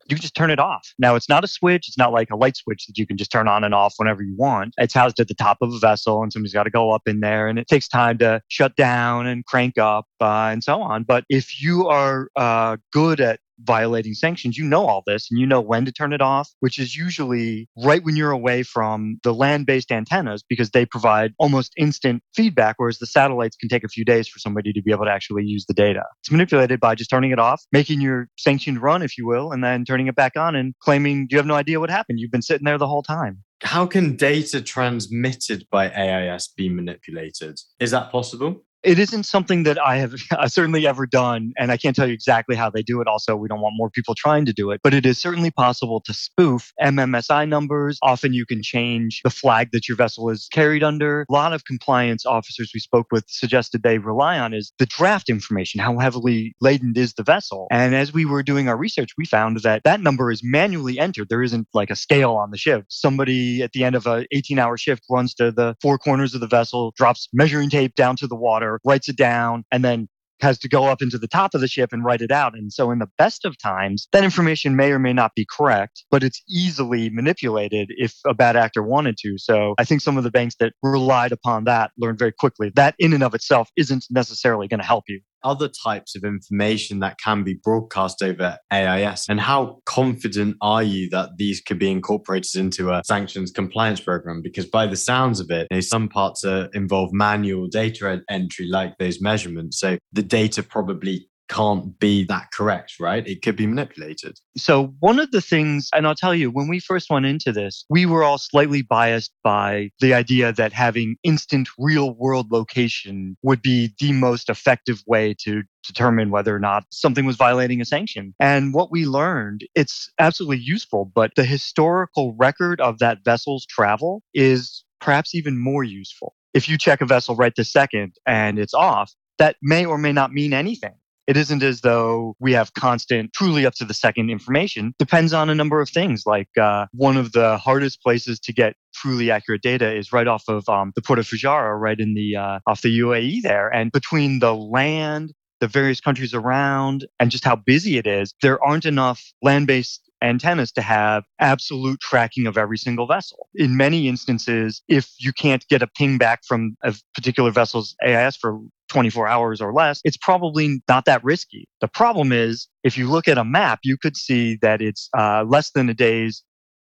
you 0.09 0.17
can 0.17 0.23
just 0.23 0.35
turn 0.35 0.51
it 0.51 0.59
off. 0.59 0.95
Now, 0.99 1.15
it's 1.15 1.29
not 1.29 1.45
a 1.45 1.47
switch. 1.47 1.87
It's 1.87 1.99
not 1.99 2.13
like 2.13 2.31
a 2.31 2.37
light 2.37 2.57
switch 2.57 2.87
that 2.87 2.97
you 2.97 3.07
can 3.07 3.17
just 3.17 3.31
turn 3.31 3.47
on 3.47 3.63
and 3.63 3.75
off 3.75 3.95
whenever 3.99 4.23
you 4.23 4.35
want. 4.37 4.75
It's 4.79 4.95
housed 4.95 5.21
at 5.21 5.29
the 5.29 5.35
top 5.35 5.59
of 5.61 5.73
a 5.73 5.79
vessel, 5.79 6.23
and 6.23 6.33
somebody's 6.33 6.55
got 6.55 6.65
to 6.65 6.71
go 6.71 6.91
up 6.91 7.03
in 7.07 7.21
there, 7.21 7.47
and 7.49 7.59
it 7.59 7.69
takes 7.69 7.87
time 7.87 8.19
to 8.19 8.41
shut 8.49 8.75
down 8.77 9.27
and 9.27 9.45
crank 9.45 9.77
up 9.77 10.07
uh, 10.21 10.49
and 10.51 10.65
so 10.65 10.81
on. 10.81 11.05
But 11.05 11.25
if 11.29 11.63
you 11.63 11.87
are 11.89 12.31
uh, 12.37 12.79
good 12.93 13.21
at 13.21 13.41
violating 13.61 14.15
sanctions, 14.15 14.57
you 14.57 14.65
know 14.65 14.87
all 14.87 15.03
this 15.07 15.29
and 15.31 15.39
you 15.39 15.47
know 15.47 15.61
when 15.61 15.85
to 15.85 15.93
turn 15.93 16.13
it 16.13 16.21
off, 16.21 16.51
which 16.61 16.79
is 16.79 16.97
usually 16.97 17.69
right 17.85 18.03
when 18.05 18.17
you're 18.17 18.31
away 18.31 18.63
from 18.63 19.19
the 19.23 19.35
land 19.35 19.67
based 19.67 19.91
antennas 19.91 20.43
because 20.49 20.71
they 20.71 20.87
provide 20.87 21.33
almost 21.39 21.73
instant 21.77 22.23
feedback, 22.35 22.77
whereas 22.79 22.99
the 22.99 23.07
satellites 23.07 23.57
can 23.57 23.69
take 23.69 23.85
a 23.85 23.89
few 23.89 24.05
days 24.05 24.29
for 24.29 24.39
somebody 24.39 24.73
to 24.73 24.83
be 24.83 24.93
able 24.93 25.05
to 25.05 25.11
actually 25.11 25.45
use 25.45 25.65
the 25.67 25.75
data. 25.75 26.03
It's 26.23 26.31
manipulated 26.31 26.81
by 26.81 26.95
just 26.95 27.11
turning 27.11 27.31
it 27.31 27.39
off, 27.39 27.63
making 27.73 28.01
your 28.01 28.29
sanctioned 28.37 28.83
run, 28.83 29.03
if 29.03 29.19
you 29.19 29.27
will, 29.27 29.53
and 29.53 29.63
then 29.63 29.85
turning 29.85 30.07
it 30.07 30.15
back 30.15 30.37
on 30.37 30.55
and 30.55 30.75
claiming 30.81 31.27
you 31.31 31.37
have 31.37 31.47
no 31.47 31.55
idea 31.55 31.81
what 31.81 31.91
happened. 31.91 32.21
You've 32.21 32.31
been 32.31 32.43
sitting 32.43 32.65
there 32.65 32.79
the 32.79 32.89
whole 32.89 33.03
time. 33.03 33.43
How 33.63 33.87
can 33.87 34.15
data 34.15 34.63
transmitted 34.63 35.67
by 35.71 35.91
AIS 35.91 36.49
be 36.57 36.69
manipulated? 36.69 37.59
Is 37.81 37.91
that 37.91 38.13
possible? 38.13 38.63
It 38.83 38.99
isn't 38.99 39.25
something 39.25 39.65
that 39.65 39.79
I 39.79 39.97
have 39.97 40.15
certainly 40.47 40.87
ever 40.87 41.07
done, 41.07 41.53
and 41.59 41.73
I 41.73 41.77
can't 41.77 41.97
tell 41.97 42.07
you 42.07 42.15
exactly 42.15 42.57
how 42.57 42.71
they 42.71 42.83
do 42.83 43.01
it. 43.01 43.09
Also, 43.09 43.37
we 43.37 43.49
don't 43.49 43.61
want 43.61 43.75
more 43.77 43.91
people 43.91 44.15
trying 44.15 44.45
to 44.47 44.53
do 44.53 44.71
it, 44.71 44.81
but 44.83 44.95
it 44.95 45.05
is 45.05 45.19
certainly 45.19 45.51
possible 45.51 46.01
to 46.03 46.15
spoof 46.15 46.73
MMSI 46.81 47.49
numbers. 47.49 47.99
Often 48.03 48.35
you 48.35 48.47
can 48.47 48.63
change 48.63 49.21
the 49.25 49.31
flag 49.31 49.71
that 49.73 49.89
your 49.89 49.97
vessel 49.97 50.31
is 50.31 50.49
carried 50.53 50.83
under. 50.83 51.27
A 51.29 51.33
lot 51.33 51.53
of 51.53 51.65
compliance 51.65 52.25
officers 52.25 52.71
we 52.73 52.81
spoke 52.81 53.09
with 53.11 53.25
suggested 53.29 53.83
they 53.83 53.99
rely 53.99 54.39
on 54.39 54.55
is 54.55 54.73
the 54.79 54.87
draft 54.87 55.29
information. 55.29 55.81
How 55.81 55.99
heavily 55.99 56.55
laden 56.61 56.93
is 56.97 57.15
the 57.15 57.23
vessel? 57.23 57.67
And 57.71 57.95
as 57.95 58.13
we 58.13 58.25
were 58.25 58.43
doing 58.43 58.69
our 58.69 58.77
research, 58.77 59.11
we 59.19 59.25
found 59.25 59.59
that 59.61 59.83
that 59.85 60.01
number 60.01 60.31
is 60.31 60.41
manually 60.45 60.99
entered. 60.99 61.29
There 61.29 61.43
isn't 61.43 61.67
like 61.75 61.91
a 61.91 61.97
scale 61.97 62.33
on 62.33 62.51
the 62.51 62.59
ship. 62.59 62.85
Somebody 62.89 63.63
at 63.63 63.73
the 63.73 63.85
end 63.85 63.97
of 63.97 64.07
an 64.07 64.27
18 64.31 64.59
hour 64.59 64.77
shift 64.77 65.05
runs 65.11 65.35
to 65.35 65.51
the 65.51 65.77
four 65.83 65.99
corners 65.99 66.35
of 66.35 66.41
the 66.41 66.47
vessel, 66.47 66.93
drops 66.97 67.29
measuring 67.33 67.71
tape 67.71 67.95
down 67.95 68.17
to 68.17 68.27
the 68.27 68.37
water 68.37 68.78
writes 68.85 69.09
it 69.09 69.17
down, 69.17 69.65
and 69.73 69.85
then 69.85 70.09
has 70.41 70.59
to 70.59 70.69
go 70.69 70.85
up 70.85 71.03
into 71.03 71.19
the 71.19 71.29
top 71.29 71.55
of 71.55 71.61
the 71.61 71.69
ship 71.69 71.93
and 71.93 72.05
write 72.05 72.21
it 72.21 72.31
out. 72.31 72.57
And 72.57 72.73
so, 72.73 72.91
in 72.91 72.99
the 72.99 73.09
best 73.19 73.45
of 73.45 73.59
times, 73.59 74.09
that 74.13 74.25
information 74.25 74.77
may 74.77 74.93
or 74.93 74.99
may 74.99 75.13
not 75.13 75.35
be 75.35 75.47
correct, 75.49 76.05
but 76.11 76.23
it's 76.23 76.43
easily 76.49 77.11
manipulated 77.11 77.91
if 77.97 78.15
a 78.27 78.35
bad 78.35 78.57
actor 78.57 78.83
wanted 78.83 79.17
to. 79.19 79.39
So, 79.39 79.75
I 79.79 79.85
think 79.85 80.01
some 80.01 80.17
of 80.17 80.25
the 80.25 80.31
banks 80.31 80.57
that 80.61 80.75
relied 80.83 81.33
upon 81.33 81.65
that 81.65 81.91
learned 81.99 82.19
very 82.19 82.33
quickly 82.33 82.71
that 82.75 82.95
in 82.99 83.13
and 83.13 83.23
of 83.23 83.35
itself 83.35 83.71
isn't 83.77 84.07
necessarily 84.11 84.69
going 84.69 84.81
to 84.81 84.87
help 84.87 85.05
you 85.09 85.21
other 85.45 85.69
types 85.69 86.17
of 86.17 86.25
information 86.25 87.01
that 87.01 87.19
can 87.23 87.45
be 87.45 87.55
broadcast 87.55 88.23
over 88.23 88.57
AIS? 88.73 89.27
And 89.29 89.41
how 89.41 89.81
confident 89.85 90.57
are 90.61 90.83
you 90.83 91.09
that 91.11 91.31
these 91.37 91.61
could 91.61 91.79
be 91.79 91.91
incorporated 91.91 92.57
into 92.57 92.91
a 92.91 93.03
sanctions 93.05 93.51
compliance 93.51 94.01
program? 94.01 94.43
Because 94.43 94.67
by 94.67 94.87
the 94.87 94.97
sounds 94.97 95.41
of 95.41 95.51
it, 95.51 95.67
you 95.71 95.77
know, 95.77 95.81
some 95.81 96.09
parts 96.09 96.45
involve 96.45 97.13
manual 97.13 97.67
data 97.69 98.23
entry, 98.29 98.67
like 98.69 98.97
those 98.99 99.21
measurements. 99.21 99.79
So 99.79 99.99
the 100.13 100.23
data 100.23 100.63
probably 100.63 101.29
can't 101.49 101.99
be 101.99 102.25
that 102.25 102.51
correct, 102.53 102.95
right? 103.01 103.27
It 103.27 103.43
could 103.43 103.57
be 103.57 103.67
manipulated. 103.67 104.39
So, 104.57 104.95
one 105.01 105.19
of 105.19 105.31
the 105.31 105.41
things, 105.41 105.89
and 105.93 106.07
I'll 106.07 106.15
tell 106.15 106.35
you, 106.35 106.51
when 106.51 106.69
we 106.69 106.81
first 106.81 107.11
went 107.11 107.27
into 107.27 107.53
this, 107.53 107.85
we 107.89 108.07
were 108.07 108.23
all 108.23 108.39
slightly 108.39 108.83
biased 108.83 109.33
by 109.43 109.91
the 110.01 110.15
idea 110.15 110.53
that 110.53 110.73
having 110.73 111.17
instant 111.23 111.69
real 111.79 112.15
world 112.15 112.51
location 112.51 113.37
would 113.43 113.63
be 113.63 113.95
the 113.99 114.13
most 114.13 114.49
effective 114.49 115.03
way 115.07 115.35
to 115.45 115.63
determine 115.87 116.31
whether 116.31 116.55
or 116.55 116.61
not 116.61 116.85
something 116.91 117.25
was 117.25 117.37
violating 117.37 117.81
a 117.81 117.85
sanction. 117.85 118.35
And 118.39 118.75
what 118.75 118.91
we 118.91 119.07
learned, 119.07 119.63
it's 119.75 120.11
absolutely 120.19 120.59
useful, 120.59 121.11
but 121.15 121.33
the 121.35 121.45
historical 121.45 122.35
record 122.39 122.81
of 122.81 122.99
that 122.99 123.19
vessel's 123.25 123.67
travel 123.67 124.23
is 124.35 124.85
perhaps 125.01 125.35
even 125.35 125.59
more 125.59 125.85
useful. 125.85 126.35
If 126.55 126.69
you 126.69 126.79
check 126.79 127.01
a 127.01 127.07
vessel 127.07 127.37
right 127.37 127.55
this 127.57 127.73
second 127.73 128.15
and 128.27 128.59
it's 128.59 128.75
off, 128.75 129.13
that 129.39 129.57
may 129.63 129.85
or 129.85 129.99
may 129.99 130.13
not 130.13 130.33
mean 130.33 130.53
anything. 130.53 130.95
It 131.29 131.37
isn't 131.37 131.63
as 131.63 131.83
though 131.83 132.35
we 132.41 132.55
have 132.55 132.73
constant, 132.73 133.35
truly 133.35 133.67
up 133.67 133.75
to 133.75 133.85
the 133.85 133.93
second 133.93 134.31
information. 134.31 134.95
Depends 134.99 135.35
on 135.35 135.51
a 135.51 135.55
number 135.55 135.83
of 135.83 135.91
things. 135.91 136.23
Like 136.25 136.49
uh, 136.59 136.87
one 136.93 137.19
of 137.19 137.33
the 137.33 137.59
hardest 137.59 138.03
places 138.03 138.41
to 138.41 138.53
get 138.55 138.77
truly 138.95 139.31
accurate 139.31 139.61
data 139.61 139.95
is 139.95 140.11
right 140.11 140.27
off 140.27 140.45
of 140.49 140.67
um, 140.71 140.93
the 140.97 141.03
port 141.03 141.19
of 141.19 141.27
Fujairah, 141.27 141.79
right 141.79 142.01
in 142.01 142.15
the 142.15 142.35
uh, 142.37 142.59
off 142.67 142.81
the 142.81 142.99
UAE 142.99 143.43
there, 143.43 143.69
and 143.69 143.93
between 143.93 144.39
the 144.39 144.55
land 144.55 145.35
the 145.61 145.69
various 145.69 146.01
countries 146.01 146.35
around 146.35 147.07
and 147.19 147.31
just 147.31 147.45
how 147.45 147.57
busy 147.57 147.99
it 147.99 148.07
is, 148.07 148.33
there 148.43 148.63
aren't 148.65 148.87
enough 148.87 149.33
land 149.43 149.67
based 149.67 150.09
antennas 150.23 150.73
to 150.73 150.83
have 150.83 151.25
absolute 151.41 152.01
tracking 152.01 152.47
of 152.47 152.57
every 152.59 152.79
single 152.79 153.07
vessel. 153.07 153.49
In 153.55 153.77
many 153.77 154.09
instances, 154.09 154.83
if 154.89 155.11
you 155.19 155.33
can't 155.33 155.67
get 155.69 155.83
a 155.83 155.87
ping 155.87 156.19
back 156.19 156.41
from 156.47 156.77
a 156.83 156.95
particular 157.15 157.51
vessel's 157.51 157.95
AIS 158.05 158.37
for 158.37 158.61
24 158.89 159.29
hours 159.29 159.61
or 159.61 159.73
less, 159.73 160.01
it's 160.05 160.17
probably 160.17 160.83
not 160.89 161.05
that 161.05 161.23
risky. 161.25 161.69
The 161.81 161.89
problem 161.89 162.33
is, 162.33 162.69
if 162.85 162.97
you 162.97 163.09
look 163.09 163.29
at 163.29 163.39
a 163.39 163.45
map, 163.45 163.81
you 163.83 163.97
could 163.97 164.17
see 164.17 164.59
that 164.63 164.81
it's 164.81 165.09
uh, 165.17 165.45
less 165.47 165.71
than 165.71 165.89
a 165.89 165.95
day's 165.95 166.43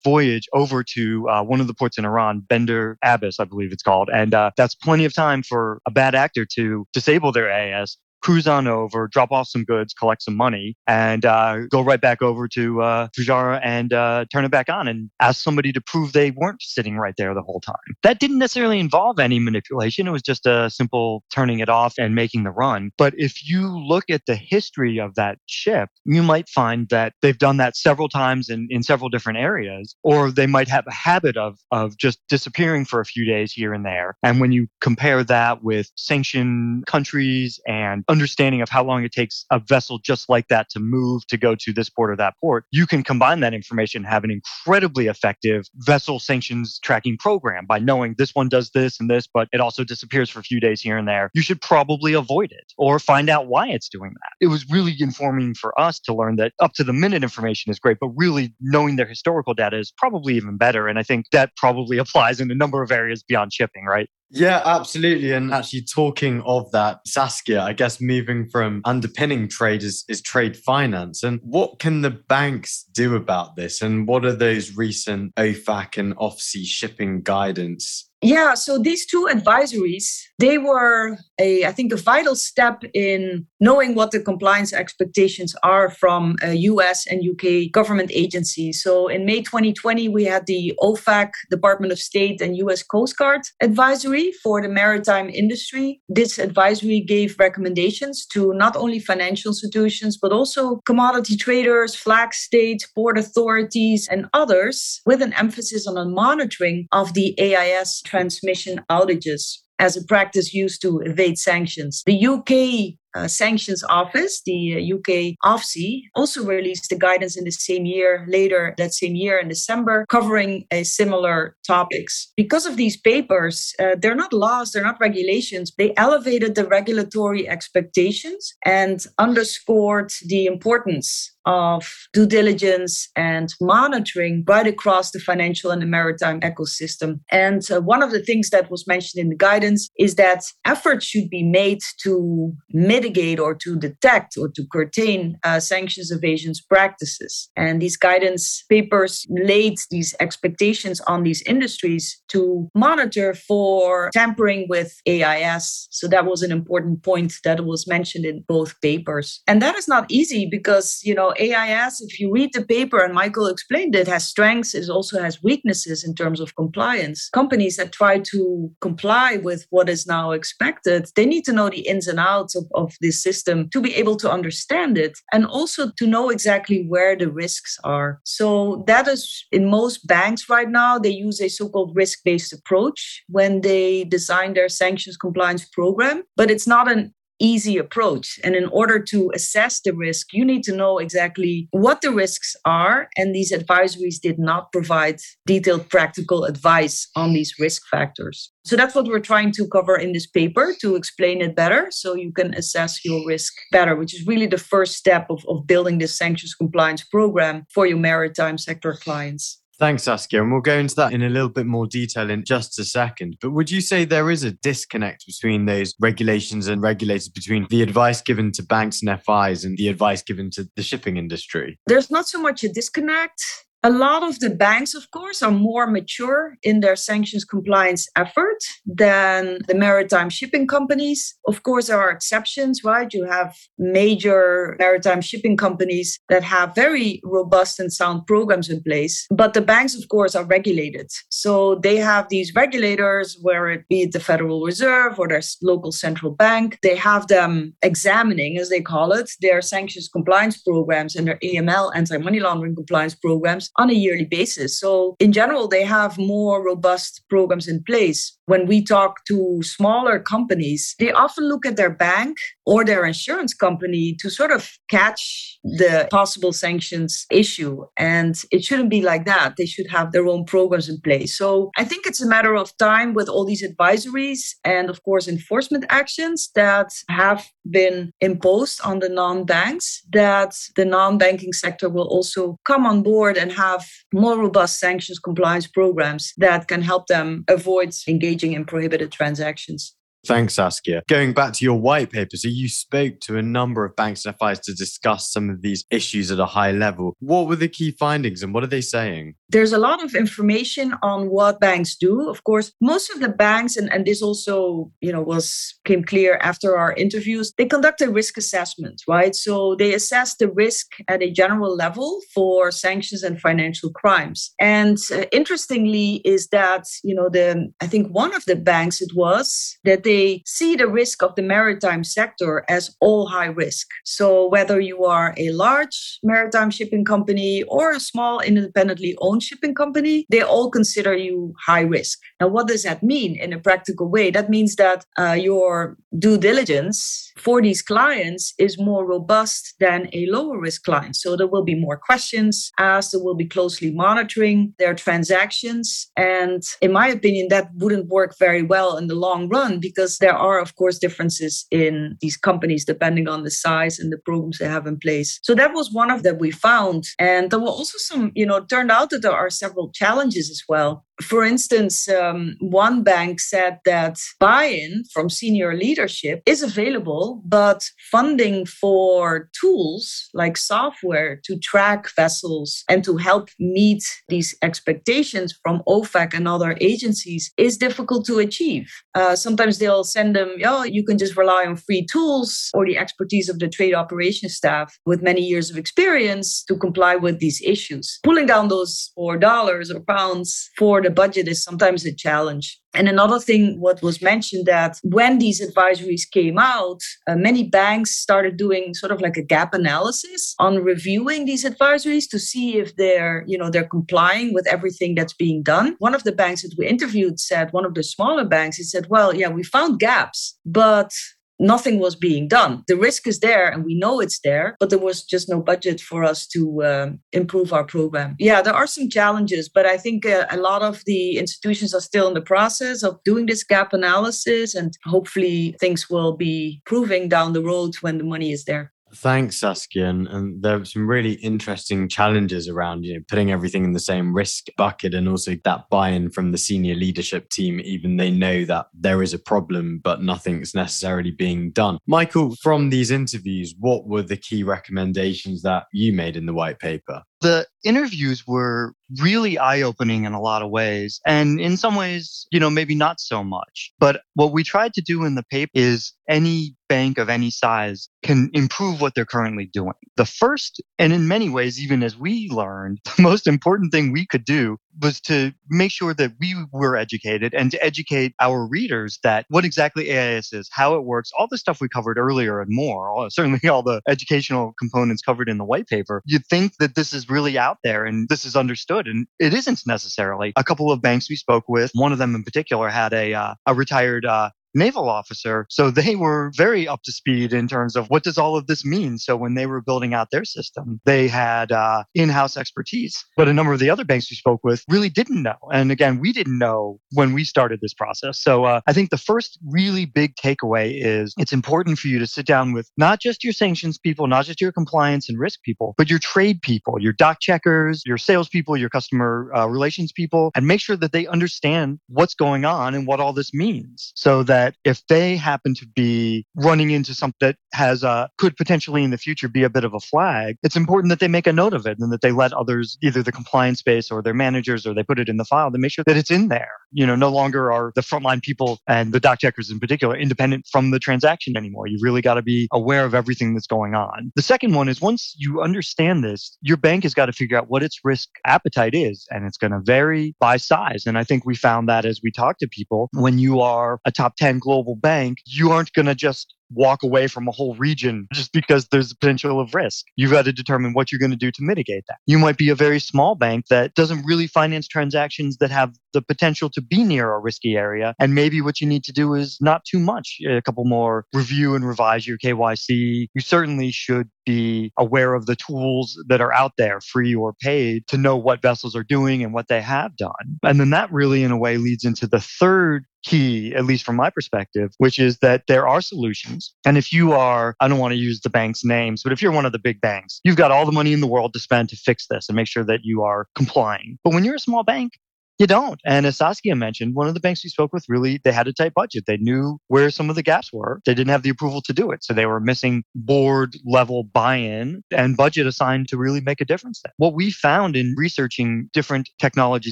voyage 0.04 0.48
over 0.54 0.84
to 0.84 1.28
uh, 1.30 1.44
one 1.44 1.60
of 1.60 1.68
the 1.68 1.74
ports 1.74 1.98
in 1.98 2.06
Iran, 2.06 2.40
Bandar 2.48 2.98
Abbas, 3.04 3.40
I 3.40 3.46
believe 3.46 3.72
it's 3.72 3.84
called. 3.84 4.10
And 4.14 4.34
uh, 4.34 4.52
that's 4.56 4.76
plenty 4.76 5.06
of 5.06 5.14
time 5.14 5.44
for 5.44 5.82
a 5.86 5.92
bad 5.92 6.16
actor 6.16 6.46
to 6.56 6.86
disable 6.94 7.32
their 7.32 7.52
AIS 7.52 7.98
cruise 8.22 8.48
on 8.48 8.68
over, 8.68 9.08
drop 9.08 9.32
off 9.32 9.48
some 9.48 9.64
goods, 9.64 9.94
collect 9.94 10.24
some 10.24 10.36
money, 10.36 10.76
and 10.88 11.26
uh, 11.26 11.60
go 11.70 11.82
right 11.82 12.02
back 12.02 12.22
over 12.22 12.48
to 12.48 12.82
uh, 12.82 13.08
Fujairah 13.18 13.62
and 13.64 13.94
uh, 13.94 14.26
turn 14.32 14.46
it 14.46 14.52
back 14.52 14.70
on 14.70 14.88
and 14.88 15.10
ask 15.20 15.44
somebody 15.44 15.72
to 15.72 15.82
prove 15.82 16.14
they 16.14 16.32
weren't 16.32 16.62
sitting 16.62 16.98
right 16.98 17.14
there 17.18 17.34
the 17.34 17.42
whole 17.42 17.60
time. 17.60 17.76
That 18.04 18.20
didn't 18.20 18.40
necessarily 18.40 18.80
involve 18.80 19.20
any 19.20 19.40
manipulation. 19.40 20.08
It 20.08 20.12
was 20.12 20.22
just 20.22 20.46
a 20.46 20.70
simple 20.70 21.24
turning 21.34 21.60
it 21.60 21.70
off 21.70 21.94
and 21.98 22.16
making 22.16 22.44
the 22.44 22.52
run. 22.52 22.92
But 22.98 23.14
if 23.18 23.48
you 23.48 23.68
look 23.68 24.06
at 24.10 24.22
the 24.26 24.36
history 24.36 25.00
of 25.00 25.16
that 25.16 25.38
ship, 25.48 25.90
you 26.06 26.24
might 26.24 26.50
find 26.50 26.90
that 26.90 27.14
they've 27.22 27.38
done 27.38 27.58
that 27.58 27.76
several 27.76 28.10
times 28.10 28.50
in, 28.50 28.68
in 28.70 28.84
several 28.84 29.10
different 29.10 29.40
areas, 29.40 29.96
or 30.04 30.32
they 30.32 30.48
might 30.48 30.68
have 30.68 30.86
a 30.88 30.94
habit 30.94 31.38
of, 31.38 31.58
of 31.72 31.98
just 31.98 32.20
disappearing 32.30 32.86
for 32.86 33.00
a 33.00 33.06
few 33.06 33.26
days 33.26 33.52
here 33.52 33.74
and 33.74 33.86
there. 33.86 34.18
And 34.24 34.40
when 34.40 34.52
you 34.52 34.68
compare 34.82 35.24
that 35.24 35.64
with 35.64 35.92
sanctioned 35.96 36.86
countries 36.86 37.60
and 37.68 38.04
understanding 38.10 38.62
of 38.62 38.70
how 38.70 38.84
long 38.84 39.04
it 39.04 39.12
takes 39.12 39.46
a 39.52 39.60
vessel 39.60 40.00
just 40.00 40.30
like 40.30 40.48
that 40.48 40.70
to 40.70 40.80
move 40.80 41.26
to 41.28 41.38
go 41.38 41.56
to 41.56 41.74
this 41.74 41.90
port 41.90 42.12
or 42.12 42.16
that 42.16 42.34
port, 42.42 42.66
you 42.72 42.86
can 42.86 43.04
combine 43.04 43.40
that 43.42 43.54
information, 43.54 44.04
have 44.04 44.24
an 44.24 44.32
incredibly 44.32 45.08
effective 45.08 45.66
vessel 45.76 46.20
sanctions 46.20 46.80
tracking 46.80 47.18
program 47.18 47.66
by 47.66 47.80
knowing 47.80 48.16
this 48.18 48.34
one 48.34 48.50
does 48.50 48.72
this 48.72 49.00
and 49.00 49.10
this, 49.10 49.28
but 49.28 49.48
it 49.52 49.60
also 49.60 49.84
disappears 49.84 50.30
for 50.30 50.40
a 50.40 50.44
few 50.44 50.60
days 50.60 50.82
here 50.82 50.98
and 50.98 51.08
there. 51.08 51.30
You 51.34 51.42
should 51.42 51.62
probably 51.62 52.14
avoid 52.14 52.52
it 52.52 52.74
or 52.78 53.00
find 53.00 53.30
out 53.30 53.48
why 53.48 53.68
it's 53.68 53.90
doing 53.90 54.14
that. 54.22 54.32
It 54.40 54.48
was 54.48 54.70
really 54.70 54.96
informing 55.00 55.54
for 55.54 55.78
us 55.80 56.00
to 56.02 56.14
learn 56.14 56.38
that 56.38 56.54
up 56.60 56.74
to 56.74 56.84
the 56.84 56.94
minute 56.94 57.24
information 57.24 57.72
is 57.72 57.80
great, 57.80 57.98
but 58.00 58.10
really 58.16 58.54
knowing 58.60 58.96
their 58.96 59.08
historical 59.08 59.54
data 59.54 59.78
is 59.78 59.92
probably 59.98 60.36
even 60.36 60.58
better. 60.58 60.88
And 60.88 60.98
I 61.00 61.04
think 61.04 61.28
that 61.32 61.56
probably 61.58 61.98
applies 62.08 62.40
in 62.40 62.52
a 62.52 62.56
number 62.56 62.82
of 62.82 62.92
areas 62.92 63.24
beyond 63.24 63.54
shipping, 63.54 63.86
right? 63.86 64.10
Yeah, 64.30 64.62
absolutely. 64.66 65.32
And 65.32 65.54
actually, 65.54 65.84
talking 65.84 66.42
of 66.42 66.70
that, 66.72 67.00
Saskia, 67.08 67.62
I 67.62 67.74
guess 67.74 68.02
moving 68.02 68.50
from 68.50 68.82
underpinning 68.84 69.48
trade 69.48 69.84
is, 69.84 70.04
is 70.10 70.22
trade 70.22 70.58
finance. 70.58 71.24
And 71.24 71.40
what 71.44 71.80
can 71.80 72.02
the 72.02 72.10
banks 72.10 72.84
do 72.92 73.16
about 73.16 73.56
this? 73.56 73.82
And 73.82 74.06
what 74.08 74.26
are 74.26 74.36
those 74.36 74.76
recent 74.76 75.34
OFAC 75.36 75.98
and 75.98 76.16
OFSI 76.18 76.66
shipping 76.66 77.22
guidance 77.22 78.10
yeah, 78.22 78.56
so 78.56 78.80
these 78.80 79.06
two 79.06 79.30
advisories, 79.32 80.24
they 80.40 80.58
were 80.58 81.18
a 81.40 81.66
I 81.66 81.72
think 81.72 81.94
a 81.94 81.98
vital 81.98 82.36
step 82.36 82.84
in 82.94 83.46
knowing 83.60 83.94
what 83.94 84.12
the 84.12 84.20
compliance 84.20 84.74
expectations 84.74 85.56
are 85.62 85.92
from 85.92 86.36
uh, 86.44 86.50
US 86.50 87.06
and 87.06 87.24
UK 87.24 87.72
government 87.72 88.10
agencies. 88.14 88.82
So 88.82 89.08
in 89.08 89.26
May 89.26 89.42
2020 89.42 90.10
we 90.10 90.24
had 90.24 90.48
the 90.48 90.74
OFAC, 90.82 91.30
Department 91.52 91.92
of 91.92 92.00
State 92.00 92.42
and 92.42 92.58
US 92.58 92.82
Coast 92.82 93.18
Guard 93.18 93.42
advisory 93.62 94.32
for 94.44 94.62
the 94.62 94.70
maritime 94.70 95.30
industry. 95.30 96.02
This 96.10 96.40
advisory 96.40 97.02
gave 97.02 97.38
recommendations 97.38 98.26
to 98.28 98.54
not 98.54 98.76
only 98.76 99.00
financial 99.00 99.50
institutions 99.50 100.18
but 100.18 100.32
also 100.32 100.78
commodity 100.86 101.38
traders, 101.38 101.96
flag 101.96 102.34
states, 102.34 102.88
port 102.88 103.18
authorities 103.18 104.08
and 104.10 104.28
others 104.34 105.02
with 105.06 105.22
an 105.22 105.34
emphasis 105.34 105.86
on 105.88 105.96
the 105.96 106.06
monitoring 106.06 106.88
of 106.92 107.14
the 107.14 107.36
AIS 107.40 108.02
transmission 108.08 108.82
outages 108.90 109.58
as 109.80 109.96
a 109.96 110.04
practice 110.06 110.54
used 110.54 110.82
to 110.82 111.00
evade 111.00 111.38
sanctions. 111.38 112.02
The 112.06 112.26
UK 112.26 112.98
uh, 113.18 113.28
Sanctions 113.28 113.84
Office, 113.90 114.42
the 114.46 114.94
UK 114.94 115.36
uh, 115.44 115.58
OFSI, 115.58 116.04
also 116.16 116.46
released 116.46 116.90
the 116.90 116.98
guidance 116.98 117.36
in 117.36 117.46
the 117.46 117.52
same 117.52 117.86
year, 117.86 118.26
later 118.30 118.76
that 118.78 118.94
same 118.94 119.16
year 119.16 119.40
in 119.40 119.48
December, 119.48 120.06
covering 120.08 120.66
similar 120.84 121.56
topics. 121.66 122.32
Because 122.38 122.66
of 122.66 122.78
these 122.78 122.98
papers, 122.98 123.74
uh, 123.80 123.96
they're 124.00 124.16
not 124.16 124.34
laws, 124.34 124.72
they're 124.72 124.84
not 124.84 125.00
regulations. 125.00 125.72
They 125.78 125.94
elevated 125.98 126.56
the 126.56 126.68
regulatory 126.68 127.48
expectations 127.50 128.54
and 128.66 129.04
underscored 129.18 130.12
the 130.26 130.46
importance 130.46 131.34
of 131.48 131.90
due 132.14 132.28
diligence 132.28 133.10
and 133.16 133.56
monitoring 133.62 134.44
right 134.48 134.68
across 134.68 135.12
the 135.12 135.20
financial 135.20 135.72
and 135.72 135.82
the 135.82 135.86
maritime 135.86 136.42
ecosystem. 136.42 137.22
And 137.32 137.66
uh, 137.72 137.82
one 137.82 138.04
of 138.04 138.12
the 138.12 138.22
things 138.22 138.50
that 138.50 138.70
was 138.70 138.86
mentioned 138.86 139.22
in 139.22 139.30
the 139.30 139.36
guidance 139.36 139.90
is 139.98 140.16
that 140.16 140.44
efforts 140.66 141.06
should 141.06 141.30
be 141.30 141.44
made 141.44 141.80
to 142.04 142.54
mitigate 142.72 143.40
or 143.40 143.56
to 143.56 143.78
detect 143.78 144.38
or 144.38 144.50
to 144.50 144.64
curtail 144.72 145.34
uh, 145.44 145.60
sanctions 145.60 146.12
evasions 146.12 146.62
practices. 146.62 147.50
And 147.56 147.82
these 147.82 147.96
guidance 147.96 148.66
papers 148.70 149.26
laid 149.30 149.78
these 149.90 150.14
expectations 150.20 151.00
on 151.02 151.24
these 151.24 151.42
industries 151.44 152.22
to 152.30 152.70
monitor 152.76 153.34
for 153.34 154.10
tampering 154.14 154.66
with 154.68 154.94
AIS. 155.08 155.88
So 155.92 156.08
that 156.10 156.26
was 156.26 156.44
an 156.44 156.52
important 156.52 157.04
point 157.04 157.34
that 157.46 157.66
was 157.66 157.88
mentioned 157.88 158.26
in 158.26 158.44
both 158.48 158.80
papers. 158.82 159.42
And 159.48 159.62
that 159.62 159.76
is 159.76 159.88
not 159.88 160.06
easy 160.10 160.46
because, 160.46 161.00
you 161.04 161.16
know, 161.16 161.34
AIS, 161.40 162.02
if 162.02 162.20
you 162.20 162.32
read 162.32 162.54
the 162.54 162.66
paper, 162.66 163.00
and 163.04 163.14
Michael 163.14 163.48
explained 163.48 163.96
it, 163.96 164.08
has 164.08 164.28
strengths, 164.28 164.74
it 164.74 164.90
also 164.90 165.22
has 165.22 165.44
weaknesses 165.44 166.04
in 166.04 166.16
terms 166.16 166.40
of 166.40 166.56
compliance. 166.56 167.30
Companies 167.30 167.78
that 167.78 167.92
try 167.92 168.20
to 168.20 168.72
comply 168.82 169.38
with 169.38 169.66
what 169.70 169.90
is 169.90 170.06
now 170.08 170.32
expected, 170.32 171.08
they 171.16 171.26
need 171.26 171.46
to 171.46 171.54
know 171.54 171.70
the 171.70 171.88
ins 171.88 172.08
and 172.08 172.20
outs 172.20 172.56
of, 172.56 172.66
of 172.76 172.94
this 173.02 173.22
system 173.22 173.70
to 173.70 173.82
be 173.82 173.94
able 173.96 174.16
to 174.18 174.32
understand 174.32 174.98
it 174.98 175.18
and 175.34 175.46
also 175.46 175.92
to 175.98 176.08
know 176.08 176.30
exactly 176.30 176.86
where 176.88 177.16
the 177.16 177.30
risks 177.30 177.78
are. 177.84 178.20
So 178.24 178.84
that 178.88 179.08
is 179.08 179.46
in 179.52 179.70
most 179.70 180.08
banks 180.08 180.50
right 180.50 180.70
now, 180.70 181.00
they 181.00 181.10
use 181.10 181.42
a 181.42 181.50
so-called 181.50 181.96
risk-based 181.96 182.54
approach 182.54 183.24
when 183.28 183.62
they 183.62 184.04
design 184.06 184.54
their 184.54 184.70
sanctions 184.70 185.18
compliance 185.18 185.66
program, 185.66 186.24
but 186.36 186.52
it's 186.52 186.68
not 186.68 186.92
an 186.92 187.14
easy 187.40 187.78
approach. 187.78 188.40
And 188.44 188.56
in 188.56 188.66
order 188.66 189.00
to 189.00 189.32
assess 189.34 189.82
the 189.82 189.94
risk, 189.94 190.34
you 190.34 190.44
need 190.46 190.64
to 190.64 190.76
know 190.76 190.98
exactly 190.98 191.68
what 191.72 192.02
the 192.02 192.12
risks 192.12 192.56
are. 192.66 193.10
And 193.18 193.34
these 193.34 193.52
advisories 193.52 194.20
did 194.22 194.40
not 194.40 194.72
provide 194.72 195.20
detailed 195.46 195.90
practical 195.90 196.46
advice 196.46 197.08
on 197.16 197.34
these 197.34 197.54
risk 197.60 197.84
factors. 197.90 198.52
So 198.66 198.76
that's 198.76 198.96
what 198.96 199.06
we're 199.06 199.20
trying 199.20 199.52
to 199.54 199.68
cover 199.68 199.96
in 199.96 200.12
this 200.12 200.28
paper 200.28 200.74
to 200.82 200.96
explain 200.96 201.42
it 201.42 201.56
better 201.56 201.88
so 201.90 202.16
you 202.16 202.34
can 202.34 202.54
assess 202.54 203.06
your 203.06 203.26
risk 203.26 203.54
better, 203.72 203.96
which 203.96 204.14
is 204.14 204.28
really 204.28 204.48
the 204.48 204.58
first 204.58 204.96
step 204.98 205.28
of, 205.30 205.46
of 205.48 205.66
building 205.66 206.00
this 206.00 206.18
sanctions 206.18 206.54
compliance 206.54 207.04
program 207.04 207.66
for 207.74 207.86
your 207.86 207.98
maritime 207.98 208.58
sector 208.58 208.94
clients. 208.94 209.62
Thanks, 209.80 210.04
Saskia. 210.04 210.42
And 210.42 210.52
we'll 210.52 210.62
go 210.62 210.78
into 210.78 210.96
that 210.96 211.14
in 211.14 211.22
a 211.22 211.30
little 211.30 211.50
bit 211.50 211.68
more 211.68 211.86
detail 211.86 212.32
in 212.32 212.44
just 212.44 212.80
a 212.80 212.84
second. 212.84 213.38
But 213.40 213.52
would 213.52 213.70
you 213.70 213.80
say 213.80 214.06
there 214.06 214.32
is 214.32 214.44
a 214.44 214.52
disconnect 214.52 215.26
between 215.28 215.66
those 215.66 215.94
regulations 216.00 216.68
and 216.68 216.82
regulators, 216.82 217.30
between 217.30 217.68
the 217.70 217.84
advice 217.84 218.22
given 218.22 218.52
to 218.54 218.64
banks 218.64 219.04
and 219.04 219.22
FIs 219.22 219.64
and 219.64 219.78
the 219.78 219.88
advice 219.88 220.24
given 220.24 220.50
to 220.52 220.68
the 220.76 220.82
shipping 220.82 221.18
industry? 221.18 221.80
There's 221.86 222.10
not 222.10 222.28
so 222.28 222.42
much 222.42 222.64
a 222.64 222.70
disconnect. 222.70 223.44
A 223.88 223.98
lot 224.08 224.22
of 224.22 224.38
the 224.42 224.50
banks, 224.50 224.94
of 224.94 225.10
course, 225.12 225.42
are 225.42 225.50
more 225.50 225.88
mature 225.88 226.58
in 226.62 226.82
their 226.82 226.98
sanctions 226.98 227.46
compliance 227.46 228.06
effort 228.18 228.58
than 228.86 229.60
the 229.70 229.76
maritime 229.76 230.30
shipping 230.30 230.68
companies. 230.68 231.38
Of 231.48 231.64
course, 231.64 231.88
there 231.88 231.98
are 231.98 232.12
exceptions, 232.12 232.84
right? 232.84 233.08
You 233.14 233.24
have 233.24 233.56
major 233.78 234.76
maritime 234.78 235.22
shipping 235.22 235.56
companies 235.56 236.20
that 236.28 236.44
have 236.44 236.76
very 236.76 237.22
robust 237.24 237.80
and 237.80 237.94
sound 237.94 238.28
programs 238.28 238.70
in 238.70 238.84
place. 238.84 239.26
But 239.32 239.54
the 239.54 239.62
banks, 239.62 239.96
of 239.96 240.10
course, 240.10 240.36
are 240.36 240.44
regulated. 240.44 241.10
So 241.30 241.76
they 241.76 241.96
have 241.96 242.28
these 242.28 242.54
regulators, 242.54 243.38
where 243.42 243.70
it 243.70 243.88
be 243.88 244.06
the 244.06 244.20
Federal 244.20 244.66
Reserve 244.66 245.18
or 245.18 245.30
their 245.30 245.44
local 245.62 245.94
central 245.94 246.34
bank, 246.34 246.78
they 246.84 246.98
have 246.98 247.28
them 247.28 247.74
examining, 247.82 248.58
as 248.58 248.68
they 248.68 248.82
call 248.82 249.14
it, 249.14 249.32
their 249.40 249.62
sanctions 249.62 250.10
compliance 250.10 250.62
programs 250.62 251.16
and 251.16 251.26
their 251.26 251.40
AML, 251.42 251.94
anti 251.96 252.18
money 252.18 252.42
laundering 252.42 252.76
compliance 252.76 253.16
programs 253.16 253.72
on 253.78 253.90
a 253.90 253.94
yearly 253.94 254.26
basis. 254.26 254.80
So, 254.80 255.16
in 255.20 255.32
general, 255.32 255.68
they 255.68 255.84
have 255.84 256.18
more 256.18 256.64
robust 256.64 257.24
programs 257.30 257.68
in 257.68 257.84
place. 257.84 258.38
When 258.46 258.66
we 258.66 258.84
talk 258.84 259.26
to 259.26 259.62
smaller 259.64 260.20
companies, 260.20 260.96
they 261.00 261.12
often 261.12 261.48
look 261.48 261.66
at 261.66 261.76
their 261.76 261.90
bank 261.90 262.38
or 262.66 262.84
their 262.84 263.06
insurance 263.06 263.54
company 263.54 264.16
to 264.20 264.30
sort 264.30 264.52
of 264.52 264.78
catch 264.90 265.57
the 265.64 266.08
possible 266.12 266.54
sanctions 266.54 267.26
issue. 267.32 267.86
And 267.98 268.36
it 268.52 268.64
shouldn't 268.64 268.90
be 268.90 269.02
like 269.02 269.26
that. 269.26 269.56
They 269.58 269.66
should 269.66 269.88
have 269.90 270.12
their 270.12 270.28
own 270.28 270.46
programs 270.46 270.90
in 270.90 271.00
place. 271.02 271.38
So, 271.38 271.72
I 271.78 271.84
think 271.84 272.06
it's 272.06 272.22
a 272.22 272.28
matter 272.28 272.56
of 272.56 272.76
time 272.78 273.14
with 273.14 273.30
all 273.30 273.46
these 273.46 273.64
advisories 273.64 274.56
and, 274.64 274.90
of 274.90 275.04
course, 275.04 275.28
enforcement 275.28 275.86
actions 275.90 276.50
that 276.56 276.92
have 277.10 277.48
been 277.70 278.12
imposed 278.22 278.80
on 278.84 279.00
the 279.00 279.10
non 279.10 279.46
banks 279.46 280.02
that 280.14 280.56
the 280.76 280.86
non 280.86 281.18
banking 281.18 281.54
sector 281.54 281.90
will 281.90 282.08
also 282.08 282.58
come 282.66 282.86
on 282.86 283.04
board 283.04 283.38
and 283.38 283.52
have 283.52 283.86
more 284.14 284.38
robust 284.38 284.80
sanctions 284.80 285.20
compliance 285.20 285.68
programs 285.68 286.34
that 286.38 286.68
can 286.68 286.82
help 286.82 287.08
them 287.08 287.44
avoid 287.48 287.94
engaging 288.08 288.54
in 288.54 288.66
prohibited 288.66 289.12
transactions. 289.12 289.97
Thanks, 290.28 290.56
Saskia. 290.56 291.04
Going 291.08 291.32
back 291.34 291.54
to 291.54 291.64
your 291.64 291.80
white 291.80 292.12
paper, 292.12 292.36
so 292.36 292.50
you 292.50 292.68
spoke 292.68 293.22
to 293.22 293.38
a 293.38 293.42
number 293.42 293.86
of 293.86 293.96
banks 293.96 294.26
and 294.26 294.36
FIs 294.38 294.60
to 294.60 294.74
discuss 294.74 295.32
some 295.32 295.50
of 295.50 295.62
these 295.62 295.86
issues 295.90 296.32
at 296.32 296.40
a 296.40 296.46
high 296.46 296.72
level. 296.72 297.16
What 297.20 297.48
were 297.48 297.56
the 297.56 297.70
key 297.70 297.92
findings 297.92 298.44
and 298.44 298.54
what 298.54 298.62
are 298.62 298.68
they 298.76 298.82
saying? 298.82 299.36
There's 299.48 299.72
a 299.72 299.78
lot 299.78 300.04
of 300.04 300.16
information 300.16 300.96
on 301.02 301.30
what 301.30 301.62
banks 301.62 301.96
do. 301.96 302.30
Of 302.30 302.44
course, 302.44 302.74
most 302.82 303.10
of 303.10 303.22
the 303.22 303.30
banks, 303.30 303.78
and, 303.78 303.90
and 303.94 304.06
this 304.06 304.22
also, 304.22 304.92
you 305.00 305.14
know, 305.14 305.22
was 305.22 305.80
came 305.86 306.04
clear 306.04 306.38
after 306.42 306.78
our 306.78 306.92
interviews, 306.96 307.54
they 307.58 307.66
conduct 307.66 308.02
a 308.02 308.12
risk 308.12 308.38
assessment, 308.38 309.02
right? 309.08 309.34
So 309.34 309.76
they 309.76 309.94
assess 309.94 310.36
the 310.36 310.52
risk 310.52 310.88
at 311.08 311.24
a 311.24 311.32
general 311.32 311.74
level 311.74 312.20
for 312.36 312.70
sanctions 312.72 313.24
and 313.24 313.40
financial 313.40 313.92
crimes. 313.92 314.54
And 314.60 314.98
uh, 315.14 315.24
interestingly, 315.32 316.22
is 316.26 316.50
that, 316.50 316.84
you 317.02 317.16
know, 317.16 317.30
the 317.30 317.72
I 317.80 317.88
think 317.88 318.10
one 318.10 318.36
of 318.36 318.44
the 318.44 318.58
banks 318.58 319.02
it 319.02 319.12
was 319.16 319.78
that 319.86 320.04
they 320.04 320.17
they 320.18 320.42
see 320.46 320.76
the 320.76 320.88
risk 320.88 321.22
of 321.22 321.36
the 321.36 321.48
maritime 321.56 322.04
sector 322.04 322.64
as 322.68 322.96
all 323.00 323.28
high 323.28 323.52
risk. 323.64 323.86
So, 324.04 324.48
whether 324.50 324.80
you 324.80 325.06
are 325.06 325.34
a 325.38 325.52
large 325.52 326.20
maritime 326.24 326.72
shipping 326.72 327.06
company 327.06 327.64
or 327.64 327.92
a 327.92 328.00
small 328.00 328.40
independently 328.40 329.16
owned 329.20 329.44
shipping 329.44 329.76
company, 329.76 330.26
they 330.32 330.42
all 330.42 330.70
consider 330.72 331.14
you 331.16 331.54
high 331.70 331.86
risk. 331.98 332.20
Now, 332.40 332.48
what 332.48 332.68
does 332.68 332.84
that 332.84 333.04
mean 333.04 333.36
in 333.36 333.54
a 333.54 333.60
practical 333.60 334.08
way? 334.10 334.32
That 334.32 334.50
means 334.50 334.76
that 334.76 335.06
uh, 335.20 335.38
your 335.50 335.98
due 336.18 336.38
diligence 336.38 337.27
for 337.40 337.62
these 337.62 337.82
clients 337.82 338.54
is 338.58 338.78
more 338.78 339.06
robust 339.06 339.76
than 339.80 340.10
a 340.14 340.26
lower 340.28 340.60
risk 340.60 340.84
client. 340.84 341.16
So, 341.16 341.36
there 341.36 341.48
will 341.48 341.64
be 341.64 341.76
more 341.76 341.98
questions 341.98 342.72
asked, 342.78 343.12
there 343.12 343.24
will 343.24 343.36
be 343.36 343.46
closely 343.46 343.92
monitoring 343.92 344.74
their 344.80 344.94
transactions. 344.94 346.10
And 346.16 346.64
in 346.82 346.92
my 346.92 347.08
opinion, 347.08 347.48
that 347.50 347.70
wouldn't 347.76 348.08
work 348.08 348.36
very 348.40 348.64
well 348.64 348.98
in 348.98 349.08
the 349.08 349.16
long 349.16 349.50
run 349.50 349.80
because 349.80 350.18
there 350.18 350.34
are, 350.34 350.60
of 350.60 350.76
course, 350.76 351.00
differences 351.00 351.66
in 351.72 352.18
these 352.22 352.38
companies 352.38 352.86
depending 352.86 353.28
on 353.28 353.44
the 353.44 353.52
size 353.52 354.00
and 354.00 354.12
the 354.12 354.18
programs 354.18 354.58
they 354.58 354.68
have 354.68 354.88
in 354.88 354.98
place. 354.98 355.40
So 355.44 355.56
that 355.56 355.74
was 355.74 355.92
one 355.92 356.12
of 356.12 356.24
that 356.24 356.40
we 356.40 356.52
found. 356.52 357.06
And 357.20 357.52
there 357.52 357.60
were 357.60 357.68
also 357.68 357.98
some, 357.98 358.32
you 358.36 358.46
know, 358.46 358.64
turned 358.64 358.92
out 358.92 359.10
that 359.10 359.22
there 359.22 359.32
are 359.32 359.50
several 359.50 359.92
challenges 359.92 360.50
as 360.50 360.64
well 360.68 361.06
for 361.22 361.44
instance, 361.44 362.08
um, 362.10 362.56
one 362.60 363.04
bank 363.04 363.40
said 363.40 363.80
that 363.86 364.20
buy 364.40 364.66
in 364.66 365.04
from 365.12 365.30
senior 365.30 365.76
leadership 365.76 366.42
is 366.46 366.62
available, 366.62 367.42
but 367.46 367.90
funding 368.12 368.66
for 368.66 369.50
tools 369.60 370.30
like 370.34 370.58
software 370.58 371.40
to 371.46 371.58
track 371.58 372.08
vessels 372.16 372.84
and 372.88 373.04
to 373.04 373.18
help 373.18 373.50
meet 373.60 374.04
these 374.30 374.56
expectations 374.62 375.58
from 375.64 375.82
OFAC 375.88 376.34
and 376.34 376.48
other 376.48 376.78
agencies 376.82 377.52
is 377.58 377.78
difficult 377.78 378.26
to 378.26 378.38
achieve. 378.40 378.92
Uh, 379.16 379.36
sometimes 379.36 379.80
they'll 379.80 380.04
send 380.04 380.36
them, 380.36 380.50
oh, 380.66 380.84
you 380.84 381.04
can 381.04 381.18
just 381.18 381.36
rely 381.36 381.66
on 381.66 381.76
free 381.76 382.06
tools 382.06 382.70
or 382.74 382.86
the 382.86 382.98
expertise 382.98 383.50
of 383.50 383.60
the 383.60 383.68
trade 383.68 383.96
operations 383.96 384.56
staff 384.56 384.98
with 385.06 385.24
many 385.24 385.42
years 385.42 385.72
of 385.72 385.78
experience 385.78 386.64
to 386.66 386.76
comply 386.78 387.16
with 387.16 387.40
these 387.40 387.62
issues. 387.66 388.20
Pulling 388.24 388.46
down 388.46 388.68
those 388.68 389.12
four 389.16 389.38
dollars 389.38 389.90
or 389.90 390.00
pounds 390.00 390.70
for 390.78 391.02
the 391.08 391.14
budget 391.14 391.48
is 391.48 391.64
sometimes 391.64 392.06
a 392.06 392.14
challenge. 392.14 392.78
And 392.94 393.08
another 393.08 393.40
thing, 393.40 393.80
what 393.80 394.02
was 394.02 394.22
mentioned 394.22 394.66
that 394.66 395.00
when 395.04 395.40
these 395.40 395.62
advisories 395.66 396.24
came 396.30 396.58
out, 396.60 397.00
uh, 397.28 397.36
many 397.38 397.64
banks 397.64 398.12
started 398.18 398.58
doing 398.58 398.94
sort 398.94 399.14
of 399.14 399.22
like 399.22 399.38
a 399.38 399.42
gap 399.42 399.74
analysis 399.74 400.54
on 400.60 400.84
reviewing 400.84 401.46
these 401.46 401.64
advisories 401.64 402.26
to 402.32 402.40
see 402.40 402.78
if 402.78 402.98
they're, 402.98 403.46
you 403.48 403.58
know, 403.58 403.70
they're 403.70 403.96
complying 403.98 404.54
with 404.54 404.68
everything 404.68 405.16
that's 405.16 405.34
being 405.34 405.64
done. 405.64 405.96
One 406.00 406.16
of 406.16 406.26
the 406.26 406.34
banks 406.34 406.64
that 406.64 406.76
we 406.78 406.86
interviewed 406.88 407.40
said, 407.40 407.72
one 407.72 407.86
of 407.86 407.94
the 407.94 408.04
smaller 408.04 408.44
banks, 408.44 408.76
he 408.76 408.84
said, 408.84 409.08
well, 409.10 409.34
yeah, 409.34 409.50
we 409.50 409.64
found 409.64 410.00
gaps, 410.00 410.58
but 410.66 411.12
nothing 411.60 412.00
was 412.00 412.16
being 412.16 412.48
done. 412.48 412.84
The 412.88 412.98
risk 412.98 413.28
is 413.28 413.40
there 413.40 413.68
and 413.70 413.84
we 413.84 413.98
know 413.98 414.20
it's 414.20 414.40
there, 414.44 414.76
but 414.80 414.90
there 414.90 415.00
was 415.00 415.24
just 415.24 415.50
no 415.50 415.62
budget 415.62 416.00
for 416.02 416.24
us 416.24 416.48
to 416.48 416.84
uh, 416.84 417.10
improve 417.32 417.74
our 417.74 417.84
program. 417.84 418.36
Yeah, 418.40 418.62
there 418.62 418.74
are 418.74 418.88
some 418.88 419.10
challenges, 419.10 419.70
but 419.70 419.86
I 419.86 419.98
think 419.98 420.26
uh, 420.26 420.46
a 420.50 420.58
lot 420.58 420.82
of 420.82 421.04
the 421.06 421.38
institutions 421.38 421.94
are 421.94 422.02
still 422.02 422.28
in 422.28 422.34
the 422.34 422.42
process 422.42 423.04
of 423.04 423.20
doing 423.24 423.46
this 423.46 423.64
gap 423.64 423.94
analysis 423.94 424.76
and 424.76 424.94
hopefully 425.06 425.76
things 425.80 426.10
will 426.10 426.36
be 426.36 426.82
proving 426.86 427.30
down 427.30 427.54
the 427.54 427.64
road 427.64 427.96
when 428.02 428.18
the 428.18 428.24
money 428.24 428.52
is 428.52 428.66
there. 428.66 428.94
Thanks, 429.16 429.58
Saskia. 429.58 430.10
And, 430.10 430.62
there 430.62 430.80
were 430.80 430.86
some 430.86 431.08
really 431.08 431.34
interesting 431.34 432.10
challenges 432.10 432.68
around 432.68 433.04
you 433.04 433.16
know, 433.16 433.24
putting 433.28 433.52
everything 433.52 433.84
in 433.84 433.94
the 433.94 434.00
same 434.00 434.34
risk 434.34 434.68
bucket 434.76 435.14
and 435.14 435.28
also 435.30 435.56
that 435.64 435.90
buy 435.90 436.10
in 436.10 436.30
from 436.30 436.52
the 436.52 436.58
senior 436.58 436.96
leadership 436.96 437.50
team, 437.50 437.80
even 437.84 438.18
they 438.18 438.32
know 438.32 438.66
that 438.66 438.88
there 438.94 439.22
is 439.22 439.34
a 439.34 439.40
problem, 439.40 440.00
but 440.04 440.22
nothing's 440.22 440.74
necessarily 440.74 441.32
being 441.32 441.72
done. 441.72 441.98
Michael, 442.08 442.56
from 442.62 442.90
these 442.90 443.12
interviews, 443.12 443.76
what 443.80 444.08
were 444.08 444.24
the 444.24 444.38
key 444.38 444.64
recommendations 444.64 445.62
that 445.62 445.86
you 445.94 446.12
made 446.14 446.36
in 446.36 446.46
the 446.46 446.54
white 446.54 446.80
paper? 446.80 447.24
The 447.42 447.68
interviews 447.84 448.46
were 448.48 448.94
really 449.22 449.58
eye 449.58 449.82
opening 449.82 450.26
in 450.26 450.34
a 450.34 450.42
lot 450.42 450.62
of 450.62 450.70
ways. 450.70 451.22
And 451.26 451.60
in 451.60 451.78
some 451.78 451.96
ways, 451.96 452.48
you 452.52 452.60
know, 452.60 452.70
maybe 452.70 452.96
not 452.96 453.20
so 453.20 453.44
much. 453.44 453.92
But 454.00 454.22
what 454.34 454.52
we 454.52 454.64
tried 454.64 454.94
to 454.96 455.02
do 455.02 455.24
in 455.24 455.36
the 455.36 455.44
paper 455.44 455.72
is 455.74 456.14
any 456.30 456.76
bank 456.90 457.18
of 457.18 457.30
any 457.30 457.52
size 457.52 458.10
can 458.24 458.50
improve 458.54 459.02
what 459.02 459.14
they're 459.14 459.26
currently 459.26 459.70
doing. 459.72 459.94
The 460.16 460.26
first, 460.26 460.82
and 460.98 461.14
in 461.14 461.28
many 461.28 461.50
ways, 461.50 461.80
even 461.80 462.04
as 462.04 462.18
we 462.18 462.50
learned, 462.50 463.00
the 463.18 463.22
most 463.22 463.48
important 463.48 463.92
thing 463.92 464.12
we 464.12 464.26
could 464.26 464.46
do 464.46 464.78
was 465.02 465.20
to 465.22 465.54
make 465.70 465.92
sure 465.92 466.14
that 466.14 466.34
we 466.40 466.56
were 466.72 466.96
educated 466.96 467.54
and 467.54 467.72
to 467.72 467.84
educate 467.84 468.34
our 468.40 468.66
readers 468.68 469.20
that 469.24 469.46
what 469.50 469.66
exactly 469.66 470.12
AIS 470.12 470.54
is, 470.54 470.70
how 470.72 470.96
it 470.96 471.04
works, 471.04 471.32
all 471.38 471.48
the 471.50 471.58
stuff 471.58 471.82
we 471.82 471.90
covered 471.90 472.18
earlier 472.18 472.62
and 472.62 472.70
more, 472.72 473.30
certainly 473.30 473.60
all 473.70 473.84
the 473.84 474.02
educational 474.08 474.74
components 474.80 475.22
covered 475.22 475.50
in 475.50 475.58
the 475.58 475.66
white 475.66 475.88
paper. 475.88 476.22
You'd 476.26 476.46
think 476.48 476.74
that 476.80 476.96
this 476.96 477.14
is 477.14 477.30
really 477.30 477.58
out 477.58 477.78
there 477.84 478.06
and 478.06 478.28
this 478.30 478.46
is 478.46 478.56
understood, 478.56 479.08
and 479.08 479.28
it 479.40 479.54
isn't 479.54 479.82
necessarily. 479.86 480.54
A 480.56 480.64
couple 480.64 480.92
of 480.92 481.02
banks 481.02 481.30
we 481.30 481.36
spoke 481.36 481.66
with, 481.68 481.92
one 481.94 482.12
of 482.12 482.18
them 482.18 482.36
in 482.36 482.44
particular 482.44 482.90
had 482.90 483.14
a, 483.14 483.34
uh, 483.34 483.54
a 483.66 483.74
retired 483.74 484.26
uh, 484.26 484.50
naval 484.78 485.10
officer. 485.10 485.66
So 485.70 485.92
they 485.92 486.16
were 486.16 486.52
very 486.56 486.88
up 486.88 487.02
to 487.04 487.12
speed 487.12 487.54
in 487.54 487.68
terms 487.68 487.96
of 487.96 488.10
what 488.10 488.24
does 488.24 488.38
all 488.38 488.56
of 488.56 488.68
this 488.68 488.86
mean. 488.86 489.18
So 489.18 489.36
when 489.36 489.56
they 489.56 489.66
were 489.66 489.82
building 489.82 490.14
out 490.14 490.32
their 490.32 490.46
system, 490.46 491.02
they 491.06 491.28
had 491.28 491.72
uh, 491.72 492.04
in-house 492.14 492.56
expertise. 492.58 493.26
But 493.36 493.48
a 493.48 493.54
number 493.54 493.74
of 493.74 493.80
the 493.80 493.90
other 493.90 494.06
banks 494.06 494.30
we 494.32 494.38
spoke 494.38 494.62
with 494.64 494.84
really 494.90 495.10
didn't 495.10 495.42
know. 495.42 495.58
And 495.74 495.92
again, 495.92 496.20
we 496.20 496.32
didn't 496.32 496.58
know 496.58 497.00
when 497.12 497.34
we 497.34 497.44
started 497.44 497.80
this 497.82 497.94
process. 497.94 498.40
So 498.42 498.66
uh, 498.66 498.82
I 498.88 498.94
think 498.94 499.10
the 499.10 499.18
first 499.18 499.60
really 499.70 500.06
big 500.06 500.36
takeaway 500.36 500.94
is 501.04 501.34
it's 501.38 501.54
important 501.54 502.00
for 502.00 502.08
you 502.08 502.20
to 502.20 502.28
sit 502.28 502.46
down 502.46 502.74
with 502.74 502.90
not 502.98 503.20
just 503.20 503.44
your 503.44 503.54
sanctions 503.54 503.98
people, 503.98 504.28
not 504.28 504.46
just 504.46 504.62
your 504.62 504.72
compliance 504.72 505.30
and 505.30 505.40
risk 505.40 505.62
people, 505.64 505.96
but 505.98 506.10
your 506.10 506.20
trade 506.20 506.62
people, 506.62 507.02
your 507.02 507.14
doc 507.14 507.40
checkers, 507.40 508.04
your 508.06 508.18
salespeople, 508.18 508.78
your 508.78 508.90
customer 508.90 509.52
uh, 509.56 509.68
relations 509.68 510.12
people, 510.12 510.52
and 510.56 510.68
make 510.68 510.80
sure 510.80 510.96
that 510.96 511.12
they 511.12 511.28
understand 511.28 512.00
what's 512.08 512.36
going 512.36 512.66
on 512.66 512.94
and 512.94 513.08
what 513.08 513.20
all 513.20 513.34
this 513.34 513.54
means 513.54 514.12
so 514.16 514.44
that 514.44 514.67
that 514.68 514.76
if 514.84 515.06
they 515.08 515.36
happen 515.36 515.74
to 515.76 515.88
be 515.88 516.46
running 516.56 516.92
into 516.92 517.14
something 517.14 517.38
that 517.40 517.56
has 517.74 518.04
a 518.04 518.30
could 518.38 518.58
potentially 518.58 519.04
in 519.04 519.12
the 519.12 519.18
future 519.18 519.48
be 519.48 519.64
a 519.64 519.70
bit 519.70 519.84
of 519.84 519.94
a 519.94 520.00
flag, 520.00 520.58
it's 520.64 520.76
important 520.76 521.10
that 521.10 521.20
they 521.20 521.28
make 521.28 521.48
a 521.48 521.54
note 521.54 521.74
of 521.74 521.86
it 521.86 521.98
and 522.00 522.12
that 522.12 522.22
they 522.22 522.32
let 522.32 522.54
others, 522.54 522.98
either 523.02 523.24
the 523.24 523.32
compliance 523.32 523.82
base 523.82 524.12
or 524.12 524.22
their 524.22 524.34
managers, 524.34 524.86
or 524.86 524.94
they 524.94 525.04
put 525.04 525.20
it 525.20 525.30
in 525.30 525.38
the 525.38 525.46
file 525.46 525.72
to 525.72 525.78
make 525.78 525.92
sure 525.92 526.04
that 526.06 526.18
it's 526.18 526.32
in 526.32 526.48
there. 526.50 526.72
You 526.92 527.06
know, 527.06 527.16
no 527.16 527.30
longer 527.30 527.72
are 527.72 527.92
the 527.96 528.02
frontline 528.02 528.42
people 528.42 528.80
and 528.88 529.14
the 529.14 529.20
doc 529.20 529.40
checkers 529.40 529.70
in 529.70 529.80
particular 529.80 530.16
independent 530.16 530.66
from 530.72 530.92
the 530.92 531.00
transaction 531.00 531.56
anymore. 531.58 531.88
You 531.88 531.98
really 532.02 532.22
got 532.22 532.36
to 532.36 532.42
be 532.42 532.68
aware 532.72 533.06
of 533.06 533.14
everything 533.14 533.54
that's 533.54 533.68
going 533.68 533.94
on. 533.94 534.32
The 534.36 534.42
second 534.42 534.74
one 534.74 534.90
is 534.90 535.02
once 535.02 535.36
you 535.38 535.62
understand 535.62 536.24
this, 536.24 536.58
your 536.62 536.78
bank 536.78 537.04
has 537.04 537.14
got 537.14 537.28
to 537.28 537.34
figure 537.34 537.58
out 537.58 537.70
what 537.70 537.84
its 537.84 538.00
risk 538.04 538.30
appetite 538.46 538.96
is, 538.96 539.26
and 539.30 539.46
it's 539.46 539.58
going 539.58 539.72
to 539.72 539.80
vary 539.80 540.36
by 540.40 540.58
size. 540.58 541.04
And 541.06 541.18
I 541.18 541.24
think 541.24 541.46
we 541.46 541.56
found 541.56 541.90
that 541.90 542.06
as 542.06 542.20
we 542.24 542.32
talk 542.32 542.58
to 542.60 542.68
people, 542.68 543.10
when 543.14 543.38
you 543.38 543.62
are 543.62 544.00
a 544.06 544.12
top 544.12 544.36
10 544.38 544.47
global 544.56 544.96
bank, 544.96 545.40
you 545.46 545.72
aren't 545.72 545.94
going 545.94 546.06
to 546.06 546.16
just 546.16 546.54
walk 546.70 547.04
away 547.04 547.28
from 547.28 547.48
a 547.48 547.52
whole 547.52 547.76
region 547.76 548.28
just 548.34 548.52
because 548.52 548.88
there's 548.88 549.12
a 549.12 549.16
potential 549.16 549.60
of 549.60 549.74
risk. 549.74 550.06
You've 550.16 550.32
got 550.32 550.46
to 550.46 550.54
determine 550.54 550.94
what 550.94 551.12
you're 551.12 551.20
going 551.20 551.32
to 551.32 551.38
do 551.38 551.52
to 551.52 551.64
mitigate 551.64 552.06
that. 552.08 552.18
You 552.26 552.38
might 552.38 552.58
be 552.58 552.70
a 552.70 552.76
very 552.76 553.00
small 553.00 553.36
bank 553.36 553.68
that 553.70 553.94
doesn't 553.94 554.26
really 554.26 554.48
finance 554.48 554.88
transactions 554.88 555.58
that 555.58 555.72
have 555.72 555.96
the 556.14 556.22
potential 556.22 556.70
to 556.72 556.82
be 556.82 557.04
near 557.04 557.32
a 557.32 557.40
risky 557.40 557.76
area. 557.76 558.16
And 558.20 558.34
maybe 558.34 558.62
what 558.62 558.82
you 558.82 558.88
need 558.88 559.04
to 559.06 559.12
do 559.12 559.34
is 559.34 559.58
not 559.62 559.86
too 559.86 560.00
much, 560.00 560.38
eh, 560.48 560.58
a 560.58 560.62
couple 560.62 560.84
more 560.86 561.26
review 561.34 561.76
and 561.76 561.88
revise 561.88 562.28
your 562.28 562.38
KYC. 562.38 563.28
You 563.34 563.42
certainly 563.42 563.92
should 563.92 564.30
be 564.46 564.92
aware 564.98 565.34
of 565.34 565.46
the 565.46 565.56
tools 565.56 566.22
that 566.28 566.42
are 566.42 566.54
out 566.54 566.72
there, 566.78 567.00
free 567.02 567.36
or 567.36 567.54
paid, 567.54 568.08
to 568.08 568.18
know 568.18 568.36
what 568.36 568.62
vessels 568.62 568.96
are 568.96 569.04
doing 569.04 569.44
and 569.44 569.54
what 569.54 569.68
they 569.68 569.82
have 569.82 570.16
done. 570.16 570.32
And 570.64 570.80
then 570.80 570.90
that 570.92 571.12
really, 571.12 571.44
in 571.44 571.52
a 571.52 571.58
way, 571.58 571.78
leads 571.78 572.06
into 572.06 572.28
the 572.28 572.40
third 572.40 573.06
key, 573.28 573.76
at 573.76 573.86
least 573.86 574.06
from 574.06 574.16
my 574.16 574.30
perspective, 574.30 574.94
which 575.00 575.20
is 575.20 575.40
that 575.40 575.64
there 575.68 575.88
are 575.88 576.02
solutions. 576.02 576.74
And 576.86 576.98
if 576.98 577.12
you 577.12 577.34
are, 577.34 577.76
I 577.82 577.88
don't 577.90 578.00
want 578.00 578.14
to 578.14 578.18
use 578.18 578.40
the 578.40 578.50
bank's 578.50 578.86
names, 578.86 579.22
but 579.22 579.34
if 579.34 579.42
you're 579.42 579.52
one 579.52 579.66
of 579.66 579.74
the 579.74 579.80
big 579.80 580.00
banks, 580.00 580.40
you've 580.46 580.56
got 580.56 580.72
all 580.72 580.86
the 580.86 580.94
money 580.94 581.12
in 581.12 581.20
the 581.20 581.28
world 581.28 581.54
to 581.54 581.60
spend 581.60 581.90
to 581.90 581.98
fix 581.98 582.28
this 582.28 582.48
and 582.48 582.56
make 582.56 582.68
sure 582.68 582.86
that 582.86 583.02
you 583.04 583.24
are 583.24 583.48
complying. 583.54 584.18
But 584.24 584.34
when 584.34 584.46
you're 584.46 584.56
a 584.56 584.60
small 584.60 584.84
bank, 584.84 585.20
You 585.60 585.66
don't. 585.66 586.00
And 586.06 586.26
as 586.26 586.38
Saskia 586.38 586.76
mentioned, 586.76 587.16
one 587.16 587.28
of 587.28 587.34
the 587.34 587.40
banks 587.40 587.64
we 587.64 587.70
spoke 587.70 587.92
with 587.92 588.06
really, 588.08 588.40
they 588.44 588.52
had 588.52 588.68
a 588.68 588.74
tight 588.74 588.94
budget. 588.94 589.26
They 589.26 589.38
knew 589.38 589.80
where 589.88 590.12
some 590.12 590.30
of 590.30 590.36
the 590.36 590.44
gaps 590.44 590.72
were. 590.72 591.02
They 591.06 591.16
didn't 591.16 591.32
have 591.32 591.42
the 591.42 591.50
approval 591.50 591.82
to 591.84 591.94
do 591.94 592.12
it. 592.12 592.24
So 592.24 592.34
they 592.34 592.46
were 592.46 592.60
missing 592.60 593.04
board 593.16 593.76
level 593.86 594.24
buy 594.24 594.58
in 594.58 595.04
and 595.12 595.36
budget 595.36 595.66
assigned 595.66 596.10
to 596.10 596.18
really 596.18 596.42
make 596.42 596.62
a 596.62 596.66
difference. 596.66 597.02
There. 597.04 597.14
What 597.18 597.34
we 597.34 597.50
found 597.50 597.96
in 597.96 598.14
researching 598.18 598.90
different 598.94 599.30
technology 599.40 599.92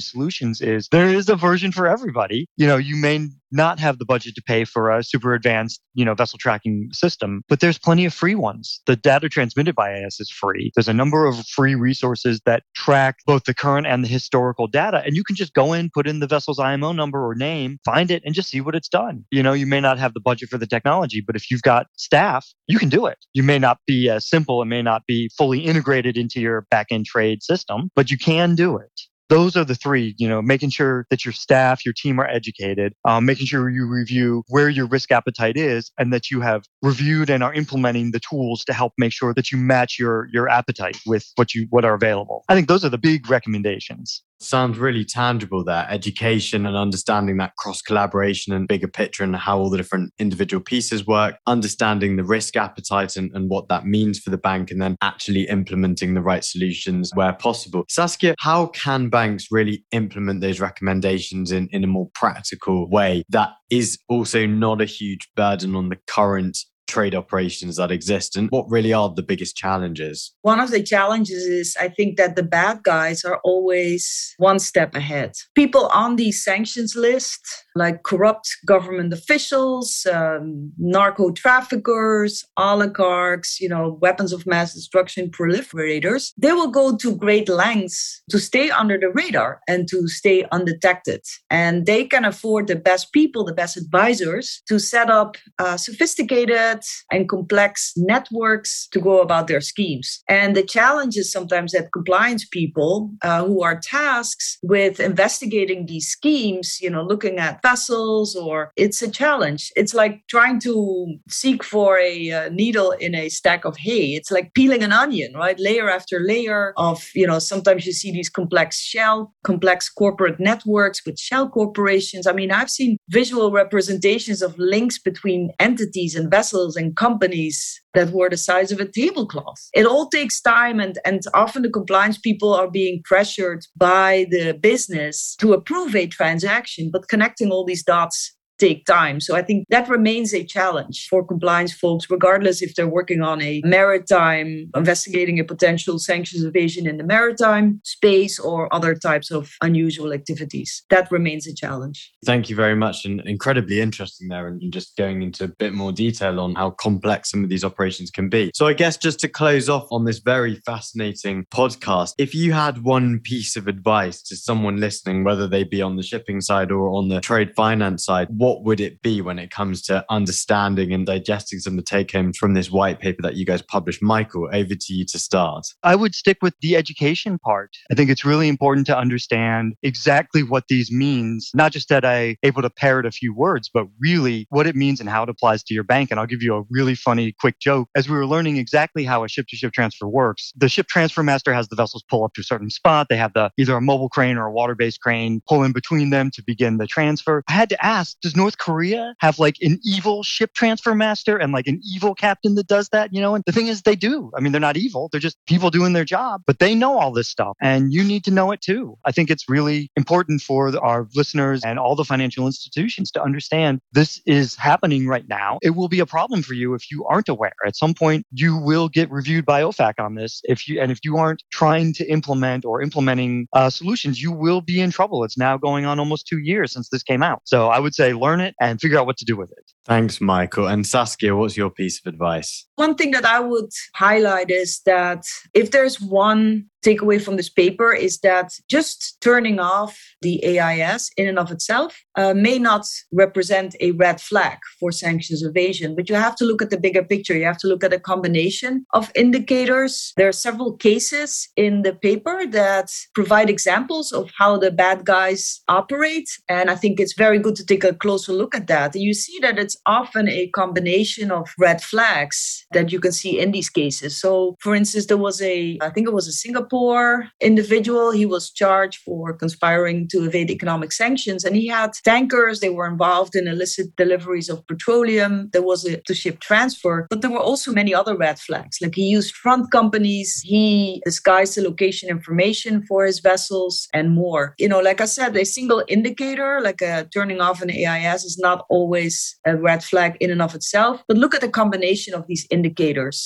solutions 0.00 0.60
is 0.60 0.88
there 0.92 1.08
is 1.08 1.28
a 1.28 1.36
version 1.36 1.72
for 1.72 1.88
everybody. 1.88 2.46
You 2.56 2.66
know, 2.66 2.76
you 2.76 2.96
may 2.96 3.28
not 3.52 3.78
have 3.78 3.98
the 3.98 4.04
budget 4.04 4.34
to 4.34 4.42
pay 4.42 4.64
for 4.64 4.90
a 4.90 5.02
super 5.02 5.34
advanced, 5.34 5.80
you 5.94 6.04
know, 6.04 6.14
vessel 6.14 6.38
tracking 6.38 6.88
system, 6.92 7.42
but 7.48 7.60
there's 7.60 7.78
plenty 7.78 8.04
of 8.04 8.14
free 8.14 8.34
ones. 8.34 8.80
The 8.86 8.96
data 8.96 9.28
transmitted 9.28 9.74
by 9.74 9.92
AIS 9.92 10.20
is 10.20 10.30
free. 10.30 10.72
There's 10.74 10.88
a 10.88 10.94
number 10.94 11.26
of 11.26 11.38
free 11.46 11.74
resources 11.74 12.40
that 12.46 12.62
track 12.74 13.18
both 13.26 13.44
the 13.44 13.54
current 13.54 13.86
and 13.86 14.04
the 14.04 14.08
historical 14.08 14.66
data. 14.66 15.02
And 15.04 15.16
you 15.16 15.24
can 15.24 15.36
just 15.36 15.54
go 15.54 15.72
in, 15.72 15.90
put 15.90 16.06
in 16.06 16.20
the 16.20 16.26
vessel's 16.26 16.58
IMO 16.58 16.92
number 16.92 17.26
or 17.26 17.34
name, 17.34 17.78
find 17.84 18.10
it, 18.10 18.22
and 18.24 18.34
just 18.34 18.50
see 18.50 18.60
what 18.60 18.74
it's 18.74 18.88
done. 18.88 19.24
You 19.30 19.42
know, 19.42 19.52
you 19.52 19.66
may 19.66 19.80
not 19.80 19.98
have 19.98 20.14
the 20.14 20.20
budget 20.20 20.48
for 20.48 20.58
the 20.58 20.66
technology, 20.66 21.22
but 21.24 21.36
if 21.36 21.50
you've 21.50 21.62
got 21.62 21.86
staff, 21.96 22.46
you 22.66 22.78
can 22.78 22.88
do 22.88 23.06
it. 23.06 23.18
You 23.32 23.42
may 23.42 23.58
not 23.58 23.78
be 23.86 24.08
as 24.08 24.28
simple, 24.28 24.62
it 24.62 24.66
may 24.66 24.82
not 24.82 25.06
be 25.06 25.30
fully 25.36 25.60
integrated 25.60 26.16
into 26.16 26.40
your 26.40 26.66
back 26.70 26.88
end 26.90 27.06
trade 27.06 27.42
system, 27.42 27.90
but 27.94 28.10
you 28.10 28.18
can 28.18 28.54
do 28.54 28.76
it 28.76 28.90
those 29.28 29.56
are 29.56 29.64
the 29.64 29.74
three 29.74 30.14
you 30.18 30.28
know 30.28 30.40
making 30.40 30.70
sure 30.70 31.06
that 31.10 31.24
your 31.24 31.32
staff 31.32 31.84
your 31.84 31.94
team 31.94 32.20
are 32.20 32.28
educated 32.28 32.92
um, 33.04 33.24
making 33.24 33.46
sure 33.46 33.68
you 33.68 33.86
review 33.86 34.42
where 34.48 34.68
your 34.68 34.86
risk 34.86 35.10
appetite 35.10 35.56
is 35.56 35.90
and 35.98 36.12
that 36.12 36.30
you 36.30 36.40
have 36.40 36.64
reviewed 36.82 37.30
and 37.30 37.42
are 37.42 37.54
implementing 37.54 38.10
the 38.12 38.20
tools 38.20 38.64
to 38.64 38.72
help 38.72 38.92
make 38.98 39.12
sure 39.12 39.34
that 39.34 39.50
you 39.50 39.58
match 39.58 39.98
your 39.98 40.28
your 40.32 40.48
appetite 40.48 40.98
with 41.06 41.26
what 41.36 41.54
you 41.54 41.66
what 41.70 41.84
are 41.84 41.94
available. 41.94 42.44
I 42.48 42.54
think 42.54 42.68
those 42.68 42.84
are 42.84 42.88
the 42.88 42.98
big 42.98 43.28
recommendations 43.28 44.22
sounds 44.40 44.78
really 44.78 45.04
tangible 45.04 45.64
there 45.64 45.86
education 45.90 46.66
and 46.66 46.76
understanding 46.76 47.36
that 47.38 47.56
cross 47.56 47.80
collaboration 47.82 48.52
and 48.52 48.68
bigger 48.68 48.88
picture 48.88 49.24
and 49.24 49.36
how 49.36 49.58
all 49.58 49.70
the 49.70 49.76
different 49.76 50.12
individual 50.18 50.62
pieces 50.62 51.06
work 51.06 51.36
understanding 51.46 52.16
the 52.16 52.24
risk 52.24 52.56
appetite 52.56 53.16
and, 53.16 53.30
and 53.34 53.48
what 53.48 53.68
that 53.68 53.86
means 53.86 54.18
for 54.18 54.30
the 54.30 54.38
bank 54.38 54.70
and 54.70 54.80
then 54.80 54.96
actually 55.02 55.48
implementing 55.48 56.14
the 56.14 56.22
right 56.22 56.44
solutions 56.44 57.10
where 57.14 57.32
possible. 57.34 57.84
Saskia 57.88 58.34
how 58.40 58.66
can 58.66 59.08
banks 59.08 59.46
really 59.50 59.84
implement 59.92 60.40
those 60.40 60.60
recommendations 60.60 61.52
in, 61.52 61.68
in 61.72 61.84
a 61.84 61.88
more 61.88 62.08
practical 62.14 62.88
way 62.88 63.24
that 63.28 63.50
is 63.70 63.98
also 64.08 64.46
not 64.46 64.80
a 64.80 64.84
huge 64.84 65.28
burden 65.34 65.74
on 65.74 65.88
the 65.88 65.98
current 66.06 66.58
trade 66.86 67.14
operations 67.14 67.76
that 67.76 67.90
exist 67.90 68.36
and 68.36 68.50
what 68.50 68.70
really 68.70 68.92
are 68.92 69.08
the 69.08 69.22
biggest 69.22 69.56
challenges? 69.56 70.32
One 70.42 70.60
of 70.60 70.70
the 70.70 70.82
challenges 70.82 71.44
is 71.44 71.76
I 71.80 71.88
think 71.88 72.16
that 72.16 72.36
the 72.36 72.42
bad 72.42 72.82
guys 72.82 73.24
are 73.24 73.40
always 73.44 74.34
one 74.38 74.58
step 74.58 74.94
ahead. 74.94 75.34
People 75.54 75.86
on 75.88 76.16
the 76.16 76.32
sanctions 76.32 76.94
list, 76.96 77.40
like 77.74 78.02
corrupt 78.02 78.48
government 78.66 79.12
officials, 79.12 80.06
um, 80.12 80.72
narco 80.78 81.30
traffickers, 81.30 82.44
oligarchs, 82.56 83.60
you 83.60 83.68
know, 83.68 83.98
weapons 84.00 84.32
of 84.32 84.46
mass 84.46 84.74
destruction 84.74 85.30
proliferators, 85.30 86.32
they 86.36 86.52
will 86.52 86.70
go 86.70 86.96
to 86.96 87.16
great 87.16 87.48
lengths 87.48 88.22
to 88.30 88.38
stay 88.38 88.70
under 88.70 88.98
the 88.98 89.10
radar 89.10 89.60
and 89.68 89.88
to 89.88 90.08
stay 90.08 90.44
undetected. 90.52 91.22
And 91.50 91.86
they 91.86 92.04
can 92.04 92.24
afford 92.24 92.66
the 92.66 92.76
best 92.76 93.12
people, 93.12 93.44
the 93.44 93.52
best 93.52 93.76
advisors 93.76 94.62
to 94.68 94.78
set 94.78 95.10
up 95.10 95.36
uh, 95.58 95.76
sophisticated 95.76 96.75
and 97.10 97.28
complex 97.28 97.92
networks 97.96 98.88
to 98.92 99.00
go 99.00 99.20
about 99.20 99.46
their 99.46 99.60
schemes. 99.60 100.22
And 100.28 100.56
the 100.56 100.62
challenge 100.62 101.16
is 101.16 101.30
sometimes 101.30 101.72
that 101.72 101.92
compliance 101.92 102.44
people 102.46 103.10
uh, 103.22 103.44
who 103.44 103.62
are 103.62 103.80
tasked 103.80 104.58
with 104.62 105.00
investigating 105.00 105.86
these 105.86 106.08
schemes, 106.08 106.78
you 106.80 106.90
know, 106.90 107.02
looking 107.02 107.38
at 107.38 107.62
vessels, 107.62 108.34
or 108.34 108.72
it's 108.76 109.02
a 109.02 109.10
challenge. 109.10 109.72
It's 109.76 109.94
like 109.94 110.22
trying 110.28 110.60
to 110.60 111.16
seek 111.28 111.62
for 111.62 111.98
a 111.98 112.30
uh, 112.30 112.48
needle 112.50 112.92
in 112.92 113.14
a 113.14 113.28
stack 113.28 113.64
of 113.64 113.76
hay. 113.76 114.14
It's 114.14 114.30
like 114.30 114.54
peeling 114.54 114.82
an 114.82 114.92
onion, 114.92 115.34
right? 115.34 115.58
Layer 115.58 115.88
after 115.90 116.20
layer 116.20 116.72
of, 116.76 117.04
you 117.14 117.26
know, 117.26 117.38
sometimes 117.38 117.86
you 117.86 117.92
see 117.92 118.10
these 118.12 118.28
complex 118.28 118.80
shell, 118.80 119.34
complex 119.44 119.88
corporate 119.88 120.38
networks 120.40 121.04
with 121.04 121.18
shell 121.18 121.48
corporations. 121.48 122.26
I 122.26 122.32
mean, 122.32 122.50
I've 122.50 122.70
seen 122.70 122.96
visual 123.08 123.50
representations 123.50 124.42
of 124.42 124.58
links 124.58 124.98
between 124.98 125.50
entities 125.58 126.14
and 126.14 126.30
vessels 126.30 126.65
and 126.74 126.96
companies 126.96 127.80
that 127.94 128.10
were 128.10 128.28
the 128.28 128.36
size 128.36 128.72
of 128.72 128.80
a 128.80 128.86
tablecloth. 128.86 129.68
It 129.74 129.86
all 129.86 130.08
takes 130.08 130.40
time, 130.40 130.80
and, 130.80 130.98
and 131.04 131.22
often 131.34 131.62
the 131.62 131.70
compliance 131.70 132.18
people 132.18 132.52
are 132.52 132.70
being 132.70 133.02
pressured 133.04 133.64
by 133.76 134.26
the 134.30 134.54
business 134.54 135.36
to 135.36 135.52
approve 135.52 135.94
a 135.94 136.06
transaction. 136.06 136.90
But 136.92 137.08
connecting 137.08 137.50
all 137.50 137.64
these 137.64 137.84
dots 137.84 138.35
take 138.58 138.84
time. 138.86 139.20
So 139.20 139.36
I 139.36 139.42
think 139.42 139.66
that 139.70 139.88
remains 139.88 140.32
a 140.34 140.44
challenge 140.44 141.06
for 141.08 141.24
compliance 141.24 141.72
folks, 141.72 142.10
regardless 142.10 142.62
if 142.62 142.74
they're 142.74 142.88
working 142.88 143.22
on 143.22 143.42
a 143.42 143.60
maritime, 143.64 144.70
investigating 144.74 145.38
a 145.38 145.44
potential 145.44 145.98
sanctions 145.98 146.44
evasion 146.44 146.86
in 146.86 146.96
the 146.96 147.04
maritime 147.04 147.80
space 147.84 148.38
or 148.38 148.72
other 148.74 148.94
types 148.94 149.30
of 149.30 149.52
unusual 149.62 150.12
activities. 150.12 150.84
That 150.90 151.10
remains 151.10 151.46
a 151.46 151.54
challenge. 151.54 152.12
Thank 152.24 152.48
you 152.48 152.56
very 152.56 152.76
much. 152.76 153.04
And 153.04 153.20
incredibly 153.26 153.80
interesting 153.80 154.28
there, 154.28 154.46
and 154.48 154.72
just 154.72 154.96
going 154.96 155.22
into 155.22 155.44
a 155.44 155.48
bit 155.48 155.72
more 155.72 155.92
detail 155.92 156.40
on 156.40 156.54
how 156.54 156.70
complex 156.70 157.30
some 157.30 157.44
of 157.44 157.50
these 157.50 157.64
operations 157.64 158.10
can 158.10 158.28
be. 158.28 158.50
So 158.54 158.66
I 158.66 158.72
guess 158.72 158.96
just 158.96 159.20
to 159.20 159.28
close 159.28 159.68
off 159.68 159.86
on 159.90 160.04
this 160.04 160.18
very 160.18 160.56
fascinating 160.66 161.46
podcast, 161.52 162.14
if 162.18 162.34
you 162.34 162.52
had 162.52 162.82
one 162.82 163.20
piece 163.20 163.56
of 163.56 163.68
advice 163.68 164.22
to 164.22 164.36
someone 164.36 164.76
listening, 164.78 165.24
whether 165.24 165.46
they 165.46 165.64
be 165.64 165.82
on 165.82 165.96
the 165.96 166.02
shipping 166.02 166.40
side 166.40 166.70
or 166.70 166.90
on 166.90 167.08
the 167.08 167.20
trade 167.20 167.52
finance 167.54 168.04
side, 168.04 168.28
what 168.46 168.62
would 168.62 168.78
it 168.78 169.02
be 169.02 169.20
when 169.20 169.40
it 169.40 169.50
comes 169.50 169.82
to 169.82 170.04
understanding 170.08 170.92
and 170.92 171.04
digesting 171.04 171.58
some 171.58 171.72
of 171.72 171.78
the 171.78 171.82
take 171.82 172.12
homes 172.12 172.38
from 172.38 172.54
this 172.54 172.70
white 172.70 173.00
paper 173.00 173.20
that 173.20 173.34
you 173.34 173.44
guys 173.44 173.60
published? 173.60 174.00
Michael, 174.00 174.48
over 174.52 174.76
to 174.76 174.94
you 174.94 175.04
to 175.04 175.18
start. 175.18 175.66
I 175.82 175.96
would 175.96 176.14
stick 176.14 176.38
with 176.42 176.54
the 176.60 176.76
education 176.76 177.40
part. 177.40 177.76
I 177.90 177.96
think 177.96 178.08
it's 178.08 178.24
really 178.24 178.46
important 178.46 178.86
to 178.86 178.96
understand 178.96 179.74
exactly 179.82 180.44
what 180.44 180.68
these 180.68 180.92
means, 180.92 181.50
not 181.54 181.72
just 181.72 181.88
that 181.88 182.04
I 182.04 182.36
able 182.44 182.62
to 182.62 182.70
parrot 182.70 183.04
a 183.04 183.10
few 183.10 183.34
words, 183.34 183.68
but 183.68 183.88
really 183.98 184.46
what 184.50 184.68
it 184.68 184.76
means 184.76 185.00
and 185.00 185.08
how 185.08 185.24
it 185.24 185.28
applies 185.28 185.64
to 185.64 185.74
your 185.74 185.82
bank. 185.82 186.12
And 186.12 186.20
I'll 186.20 186.26
give 186.26 186.40
you 186.40 186.54
a 186.54 186.62
really 186.70 186.94
funny 186.94 187.34
quick 187.40 187.58
joke. 187.58 187.88
As 187.96 188.08
we 188.08 188.16
were 188.16 188.26
learning 188.28 188.58
exactly 188.58 189.04
how 189.04 189.24
a 189.24 189.28
ship 189.28 189.48
to 189.48 189.56
ship 189.56 189.72
transfer 189.72 190.06
works, 190.06 190.52
the 190.56 190.68
ship 190.68 190.86
transfer 190.86 191.24
master 191.24 191.52
has 191.52 191.66
the 191.66 191.74
vessels 191.74 192.04
pull 192.08 192.22
up 192.22 192.34
to 192.34 192.42
a 192.42 192.44
certain 192.44 192.70
spot. 192.70 193.08
They 193.10 193.16
have 193.16 193.32
the 193.32 193.50
either 193.58 193.74
a 193.74 193.80
mobile 193.80 194.08
crane 194.08 194.36
or 194.36 194.46
a 194.46 194.52
water 194.52 194.76
based 194.76 195.00
crane 195.00 195.42
pull 195.48 195.64
in 195.64 195.72
between 195.72 196.10
them 196.10 196.30
to 196.34 196.44
begin 196.44 196.76
the 196.76 196.86
transfer. 196.86 197.42
I 197.48 197.52
had 197.52 197.70
to 197.70 197.84
ask, 197.84 198.16
does 198.20 198.35
North 198.36 198.58
Korea 198.58 199.14
have 199.20 199.38
like 199.38 199.56
an 199.62 199.80
evil 199.84 200.22
ship 200.22 200.52
transfer 200.54 200.94
master 200.94 201.36
and 201.36 201.52
like 201.52 201.66
an 201.66 201.80
evil 201.84 202.14
captain 202.14 202.54
that 202.56 202.66
does 202.66 202.88
that, 202.90 203.12
you 203.12 203.20
know? 203.20 203.34
And 203.34 203.42
the 203.46 203.52
thing 203.52 203.66
is, 203.68 203.82
they 203.82 203.96
do. 203.96 204.30
I 204.36 204.40
mean, 204.40 204.52
they're 204.52 204.60
not 204.60 204.76
evil, 204.76 205.08
they're 205.10 205.20
just 205.20 205.38
people 205.46 205.70
doing 205.70 205.92
their 205.92 206.04
job, 206.04 206.42
but 206.46 206.58
they 206.58 206.74
know 206.74 206.98
all 206.98 207.12
this 207.12 207.28
stuff 207.28 207.56
and 207.60 207.92
you 207.92 208.04
need 208.04 208.24
to 208.24 208.30
know 208.30 208.52
it 208.52 208.60
too. 208.60 208.96
I 209.04 209.12
think 209.12 209.30
it's 209.30 209.48
really 209.48 209.90
important 209.96 210.42
for 210.42 210.76
our 210.82 211.08
listeners 211.14 211.62
and 211.64 211.78
all 211.78 211.96
the 211.96 212.04
financial 212.04 212.46
institutions 212.46 213.10
to 213.12 213.22
understand 213.22 213.80
this 213.92 214.20
is 214.26 214.54
happening 214.54 215.06
right 215.06 215.26
now. 215.28 215.58
It 215.62 215.70
will 215.70 215.88
be 215.88 216.00
a 216.00 216.06
problem 216.06 216.42
for 216.42 216.54
you 216.54 216.74
if 216.74 216.90
you 216.90 217.04
aren't 217.06 217.28
aware. 217.28 217.54
At 217.66 217.76
some 217.76 217.94
point, 217.94 218.26
you 218.32 218.56
will 218.56 218.88
get 218.88 219.10
reviewed 219.10 219.46
by 219.46 219.62
OFAC 219.62 219.94
on 219.98 220.14
this. 220.14 220.40
If 220.44 220.68
you 220.68 220.80
and 220.80 220.92
if 220.92 221.00
you 221.04 221.16
aren't 221.16 221.42
trying 221.50 221.94
to 221.94 222.06
implement 222.06 222.64
or 222.64 222.82
implementing 222.82 223.48
uh, 223.52 223.70
solutions, 223.70 224.20
you 224.20 224.32
will 224.32 224.60
be 224.60 224.80
in 224.80 224.90
trouble. 224.90 225.24
It's 225.24 225.38
now 225.38 225.56
going 225.56 225.86
on 225.86 225.98
almost 225.98 226.26
two 226.26 226.38
years 226.38 226.72
since 226.72 226.88
this 226.88 227.02
came 227.02 227.22
out. 227.22 227.42
So 227.44 227.68
I 227.68 227.78
would 227.78 227.94
say 227.94 228.12
learn 228.12 228.25
it 228.34 228.54
and 228.60 228.80
figure 228.80 228.98
out 228.98 229.06
what 229.06 229.16
to 229.18 229.24
do 229.24 229.36
with 229.36 229.50
it. 229.52 229.75
Thanks, 229.86 230.20
Michael. 230.20 230.66
And 230.66 230.84
Saskia, 230.84 231.36
what's 231.36 231.56
your 231.56 231.70
piece 231.70 232.00
of 232.00 232.12
advice? 232.12 232.66
One 232.74 232.96
thing 232.96 233.12
that 233.12 233.24
I 233.24 233.38
would 233.38 233.70
highlight 233.94 234.50
is 234.50 234.80
that 234.84 235.24
if 235.54 235.70
there's 235.70 236.00
one 236.00 236.66
takeaway 236.86 237.20
from 237.20 237.36
this 237.36 237.48
paper 237.48 237.92
is 237.92 238.20
that 238.20 238.52
just 238.68 239.16
turning 239.20 239.58
off 239.58 239.98
the 240.22 240.34
AIS 240.44 241.10
in 241.16 241.26
and 241.26 241.38
of 241.38 241.50
itself 241.50 241.98
uh, 242.14 242.32
may 242.32 242.58
not 242.58 242.84
represent 243.12 243.74
a 243.80 243.90
red 243.92 244.20
flag 244.20 244.58
for 244.78 244.92
sanctions 244.92 245.42
evasion, 245.42 245.96
but 245.96 246.08
you 246.08 246.14
have 246.14 246.36
to 246.36 246.44
look 246.44 246.62
at 246.62 246.70
the 246.70 246.78
bigger 246.78 247.02
picture. 247.02 247.36
You 247.36 247.44
have 247.44 247.58
to 247.58 247.66
look 247.66 247.82
at 247.82 247.92
a 247.92 247.98
combination 247.98 248.86
of 248.92 249.10
indicators. 249.16 250.12
There 250.16 250.28
are 250.28 250.44
several 250.46 250.76
cases 250.76 251.48
in 251.56 251.82
the 251.82 251.94
paper 251.94 252.46
that 252.46 252.90
provide 253.14 253.50
examples 253.50 254.12
of 254.12 254.30
how 254.38 254.56
the 254.56 254.70
bad 254.70 255.04
guys 255.04 255.60
operate. 255.68 256.28
And 256.48 256.70
I 256.70 256.76
think 256.76 257.00
it's 257.00 257.14
very 257.14 257.38
good 257.38 257.56
to 257.56 257.66
take 257.66 257.84
a 257.84 257.94
closer 257.94 258.32
look 258.32 258.54
at 258.54 258.68
that. 258.68 258.94
You 258.94 259.14
see 259.14 259.38
that 259.40 259.58
it's 259.58 259.75
often 259.86 260.28
a 260.28 260.48
combination 260.48 261.30
of 261.30 261.52
red 261.58 261.82
flags 261.82 262.66
that 262.72 262.92
you 262.92 263.00
can 263.00 263.12
see 263.12 263.38
in 263.38 263.52
these 263.52 263.68
cases. 263.68 264.18
So, 264.20 264.56
for 264.60 264.74
instance, 264.74 265.06
there 265.06 265.16
was 265.16 265.40
a, 265.42 265.78
I 265.80 265.90
think 265.90 266.06
it 266.06 266.14
was 266.14 266.28
a 266.28 266.32
Singapore 266.32 267.28
individual. 267.40 268.10
He 268.10 268.26
was 268.26 268.50
charged 268.50 269.00
for 269.02 269.32
conspiring 269.32 270.08
to 270.08 270.24
evade 270.24 270.50
economic 270.50 270.92
sanctions, 270.92 271.44
and 271.44 271.56
he 271.56 271.66
had 271.66 271.92
tankers. 272.04 272.60
They 272.60 272.70
were 272.70 272.86
involved 272.86 273.34
in 273.34 273.48
illicit 273.48 273.94
deliveries 273.96 274.48
of 274.48 274.66
petroleum. 274.66 275.50
There 275.52 275.62
was 275.62 275.84
a 275.84 276.00
to 276.02 276.14
ship 276.14 276.40
transfer, 276.40 277.06
but 277.10 277.22
there 277.22 277.30
were 277.30 277.38
also 277.38 277.72
many 277.72 277.94
other 277.94 278.16
red 278.16 278.38
flags. 278.38 278.78
Like 278.80 278.94
he 278.94 279.04
used 279.04 279.34
front 279.34 279.70
companies, 279.70 280.40
he 280.44 281.02
disguised 281.04 281.56
the 281.56 281.62
location 281.62 282.08
information 282.08 282.84
for 282.86 283.04
his 283.04 283.20
vessels, 283.20 283.88
and 283.92 284.14
more. 284.14 284.54
You 284.58 284.68
know, 284.68 284.80
like 284.80 285.00
I 285.00 285.06
said, 285.06 285.36
a 285.36 285.44
single 285.44 285.82
indicator, 285.88 286.60
like 286.60 286.80
a 286.80 287.08
turning 287.12 287.40
off 287.40 287.62
an 287.62 287.70
AIS, 287.70 288.24
is 288.24 288.38
not 288.38 288.64
always 288.68 289.36
a 289.46 289.56
red 289.66 289.82
flag 289.82 290.16
in 290.20 290.30
and 290.30 290.42
of 290.42 290.54
itself. 290.54 291.02
But 291.08 291.16
look 291.16 291.34
at 291.34 291.40
the 291.40 291.48
combination 291.60 292.14
of 292.14 292.26
these 292.26 292.46
indicators. 292.50 293.18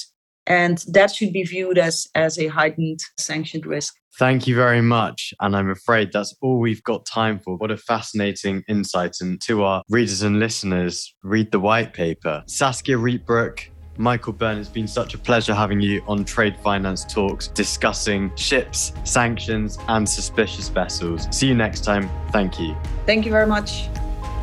And 0.46 0.79
that 0.88 1.14
should 1.14 1.33
be 1.33 1.44
viewed 1.44 1.79
as, 1.79 2.09
as 2.14 2.38
a 2.38 2.48
heightened 2.48 3.00
sanctioned 3.18 3.66
risk. 3.66 3.94
Thank 4.18 4.46
you 4.48 4.57
very 4.57 4.81
much. 4.81 5.33
And 5.40 5.55
I'm 5.55 5.70
afraid 5.70 6.12
that's 6.12 6.35
all 6.42 6.59
we've 6.59 6.83
got 6.83 7.07
time 7.07 7.38
for. 7.38 7.57
What 7.57 7.70
a 7.70 7.76
fascinating 7.76 8.64
insight. 8.68 9.16
And 9.20 9.40
to 9.42 9.62
our 9.62 9.83
readers 9.88 10.22
and 10.22 10.40
listeners, 10.40 11.14
read 11.22 11.53
the 11.53 11.61
white 11.61 11.92
paper. 11.92 12.42
Saskia 12.46 12.96
Rietbroek, 12.96 13.68
Michael 13.98 14.33
Byrne, 14.33 14.59
it's 14.59 14.68
been 14.68 14.88
such 14.88 15.14
a 15.14 15.18
pleasure 15.18 15.55
having 15.55 15.81
you 15.81 16.03
on 16.09 16.24
Trade 16.24 16.57
Finance 16.64 17.05
Talks 17.05 17.48
discussing 17.48 18.35
ships, 18.35 18.92
sanctions, 19.05 19.79
and 19.88 20.09
suspicious 20.09 20.68
vessels. 20.68 21.29
See 21.31 21.48
you 21.48 21.55
next 21.55 21.85
time. 21.85 22.11
Thank 22.33 22.59
you. 22.59 22.74
Thank 23.07 23.24
you 23.26 23.31
very 23.31 23.46
much. 23.46 23.88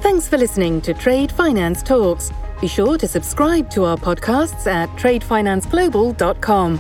Thanks 0.02 0.28
for 0.28 0.38
listening 0.38 0.80
to 0.82 0.94
Trade 0.94 1.32
Finance 1.32 1.82
Talks. 1.84 2.32
Be 2.62 2.68
sure 2.68 2.98
to 2.98 3.08
subscribe 3.08 3.70
to 3.72 3.86
our 3.86 3.98
podcasts 3.98 4.68
at 4.68 4.90
tradefinanceglobal.com. 4.90 6.80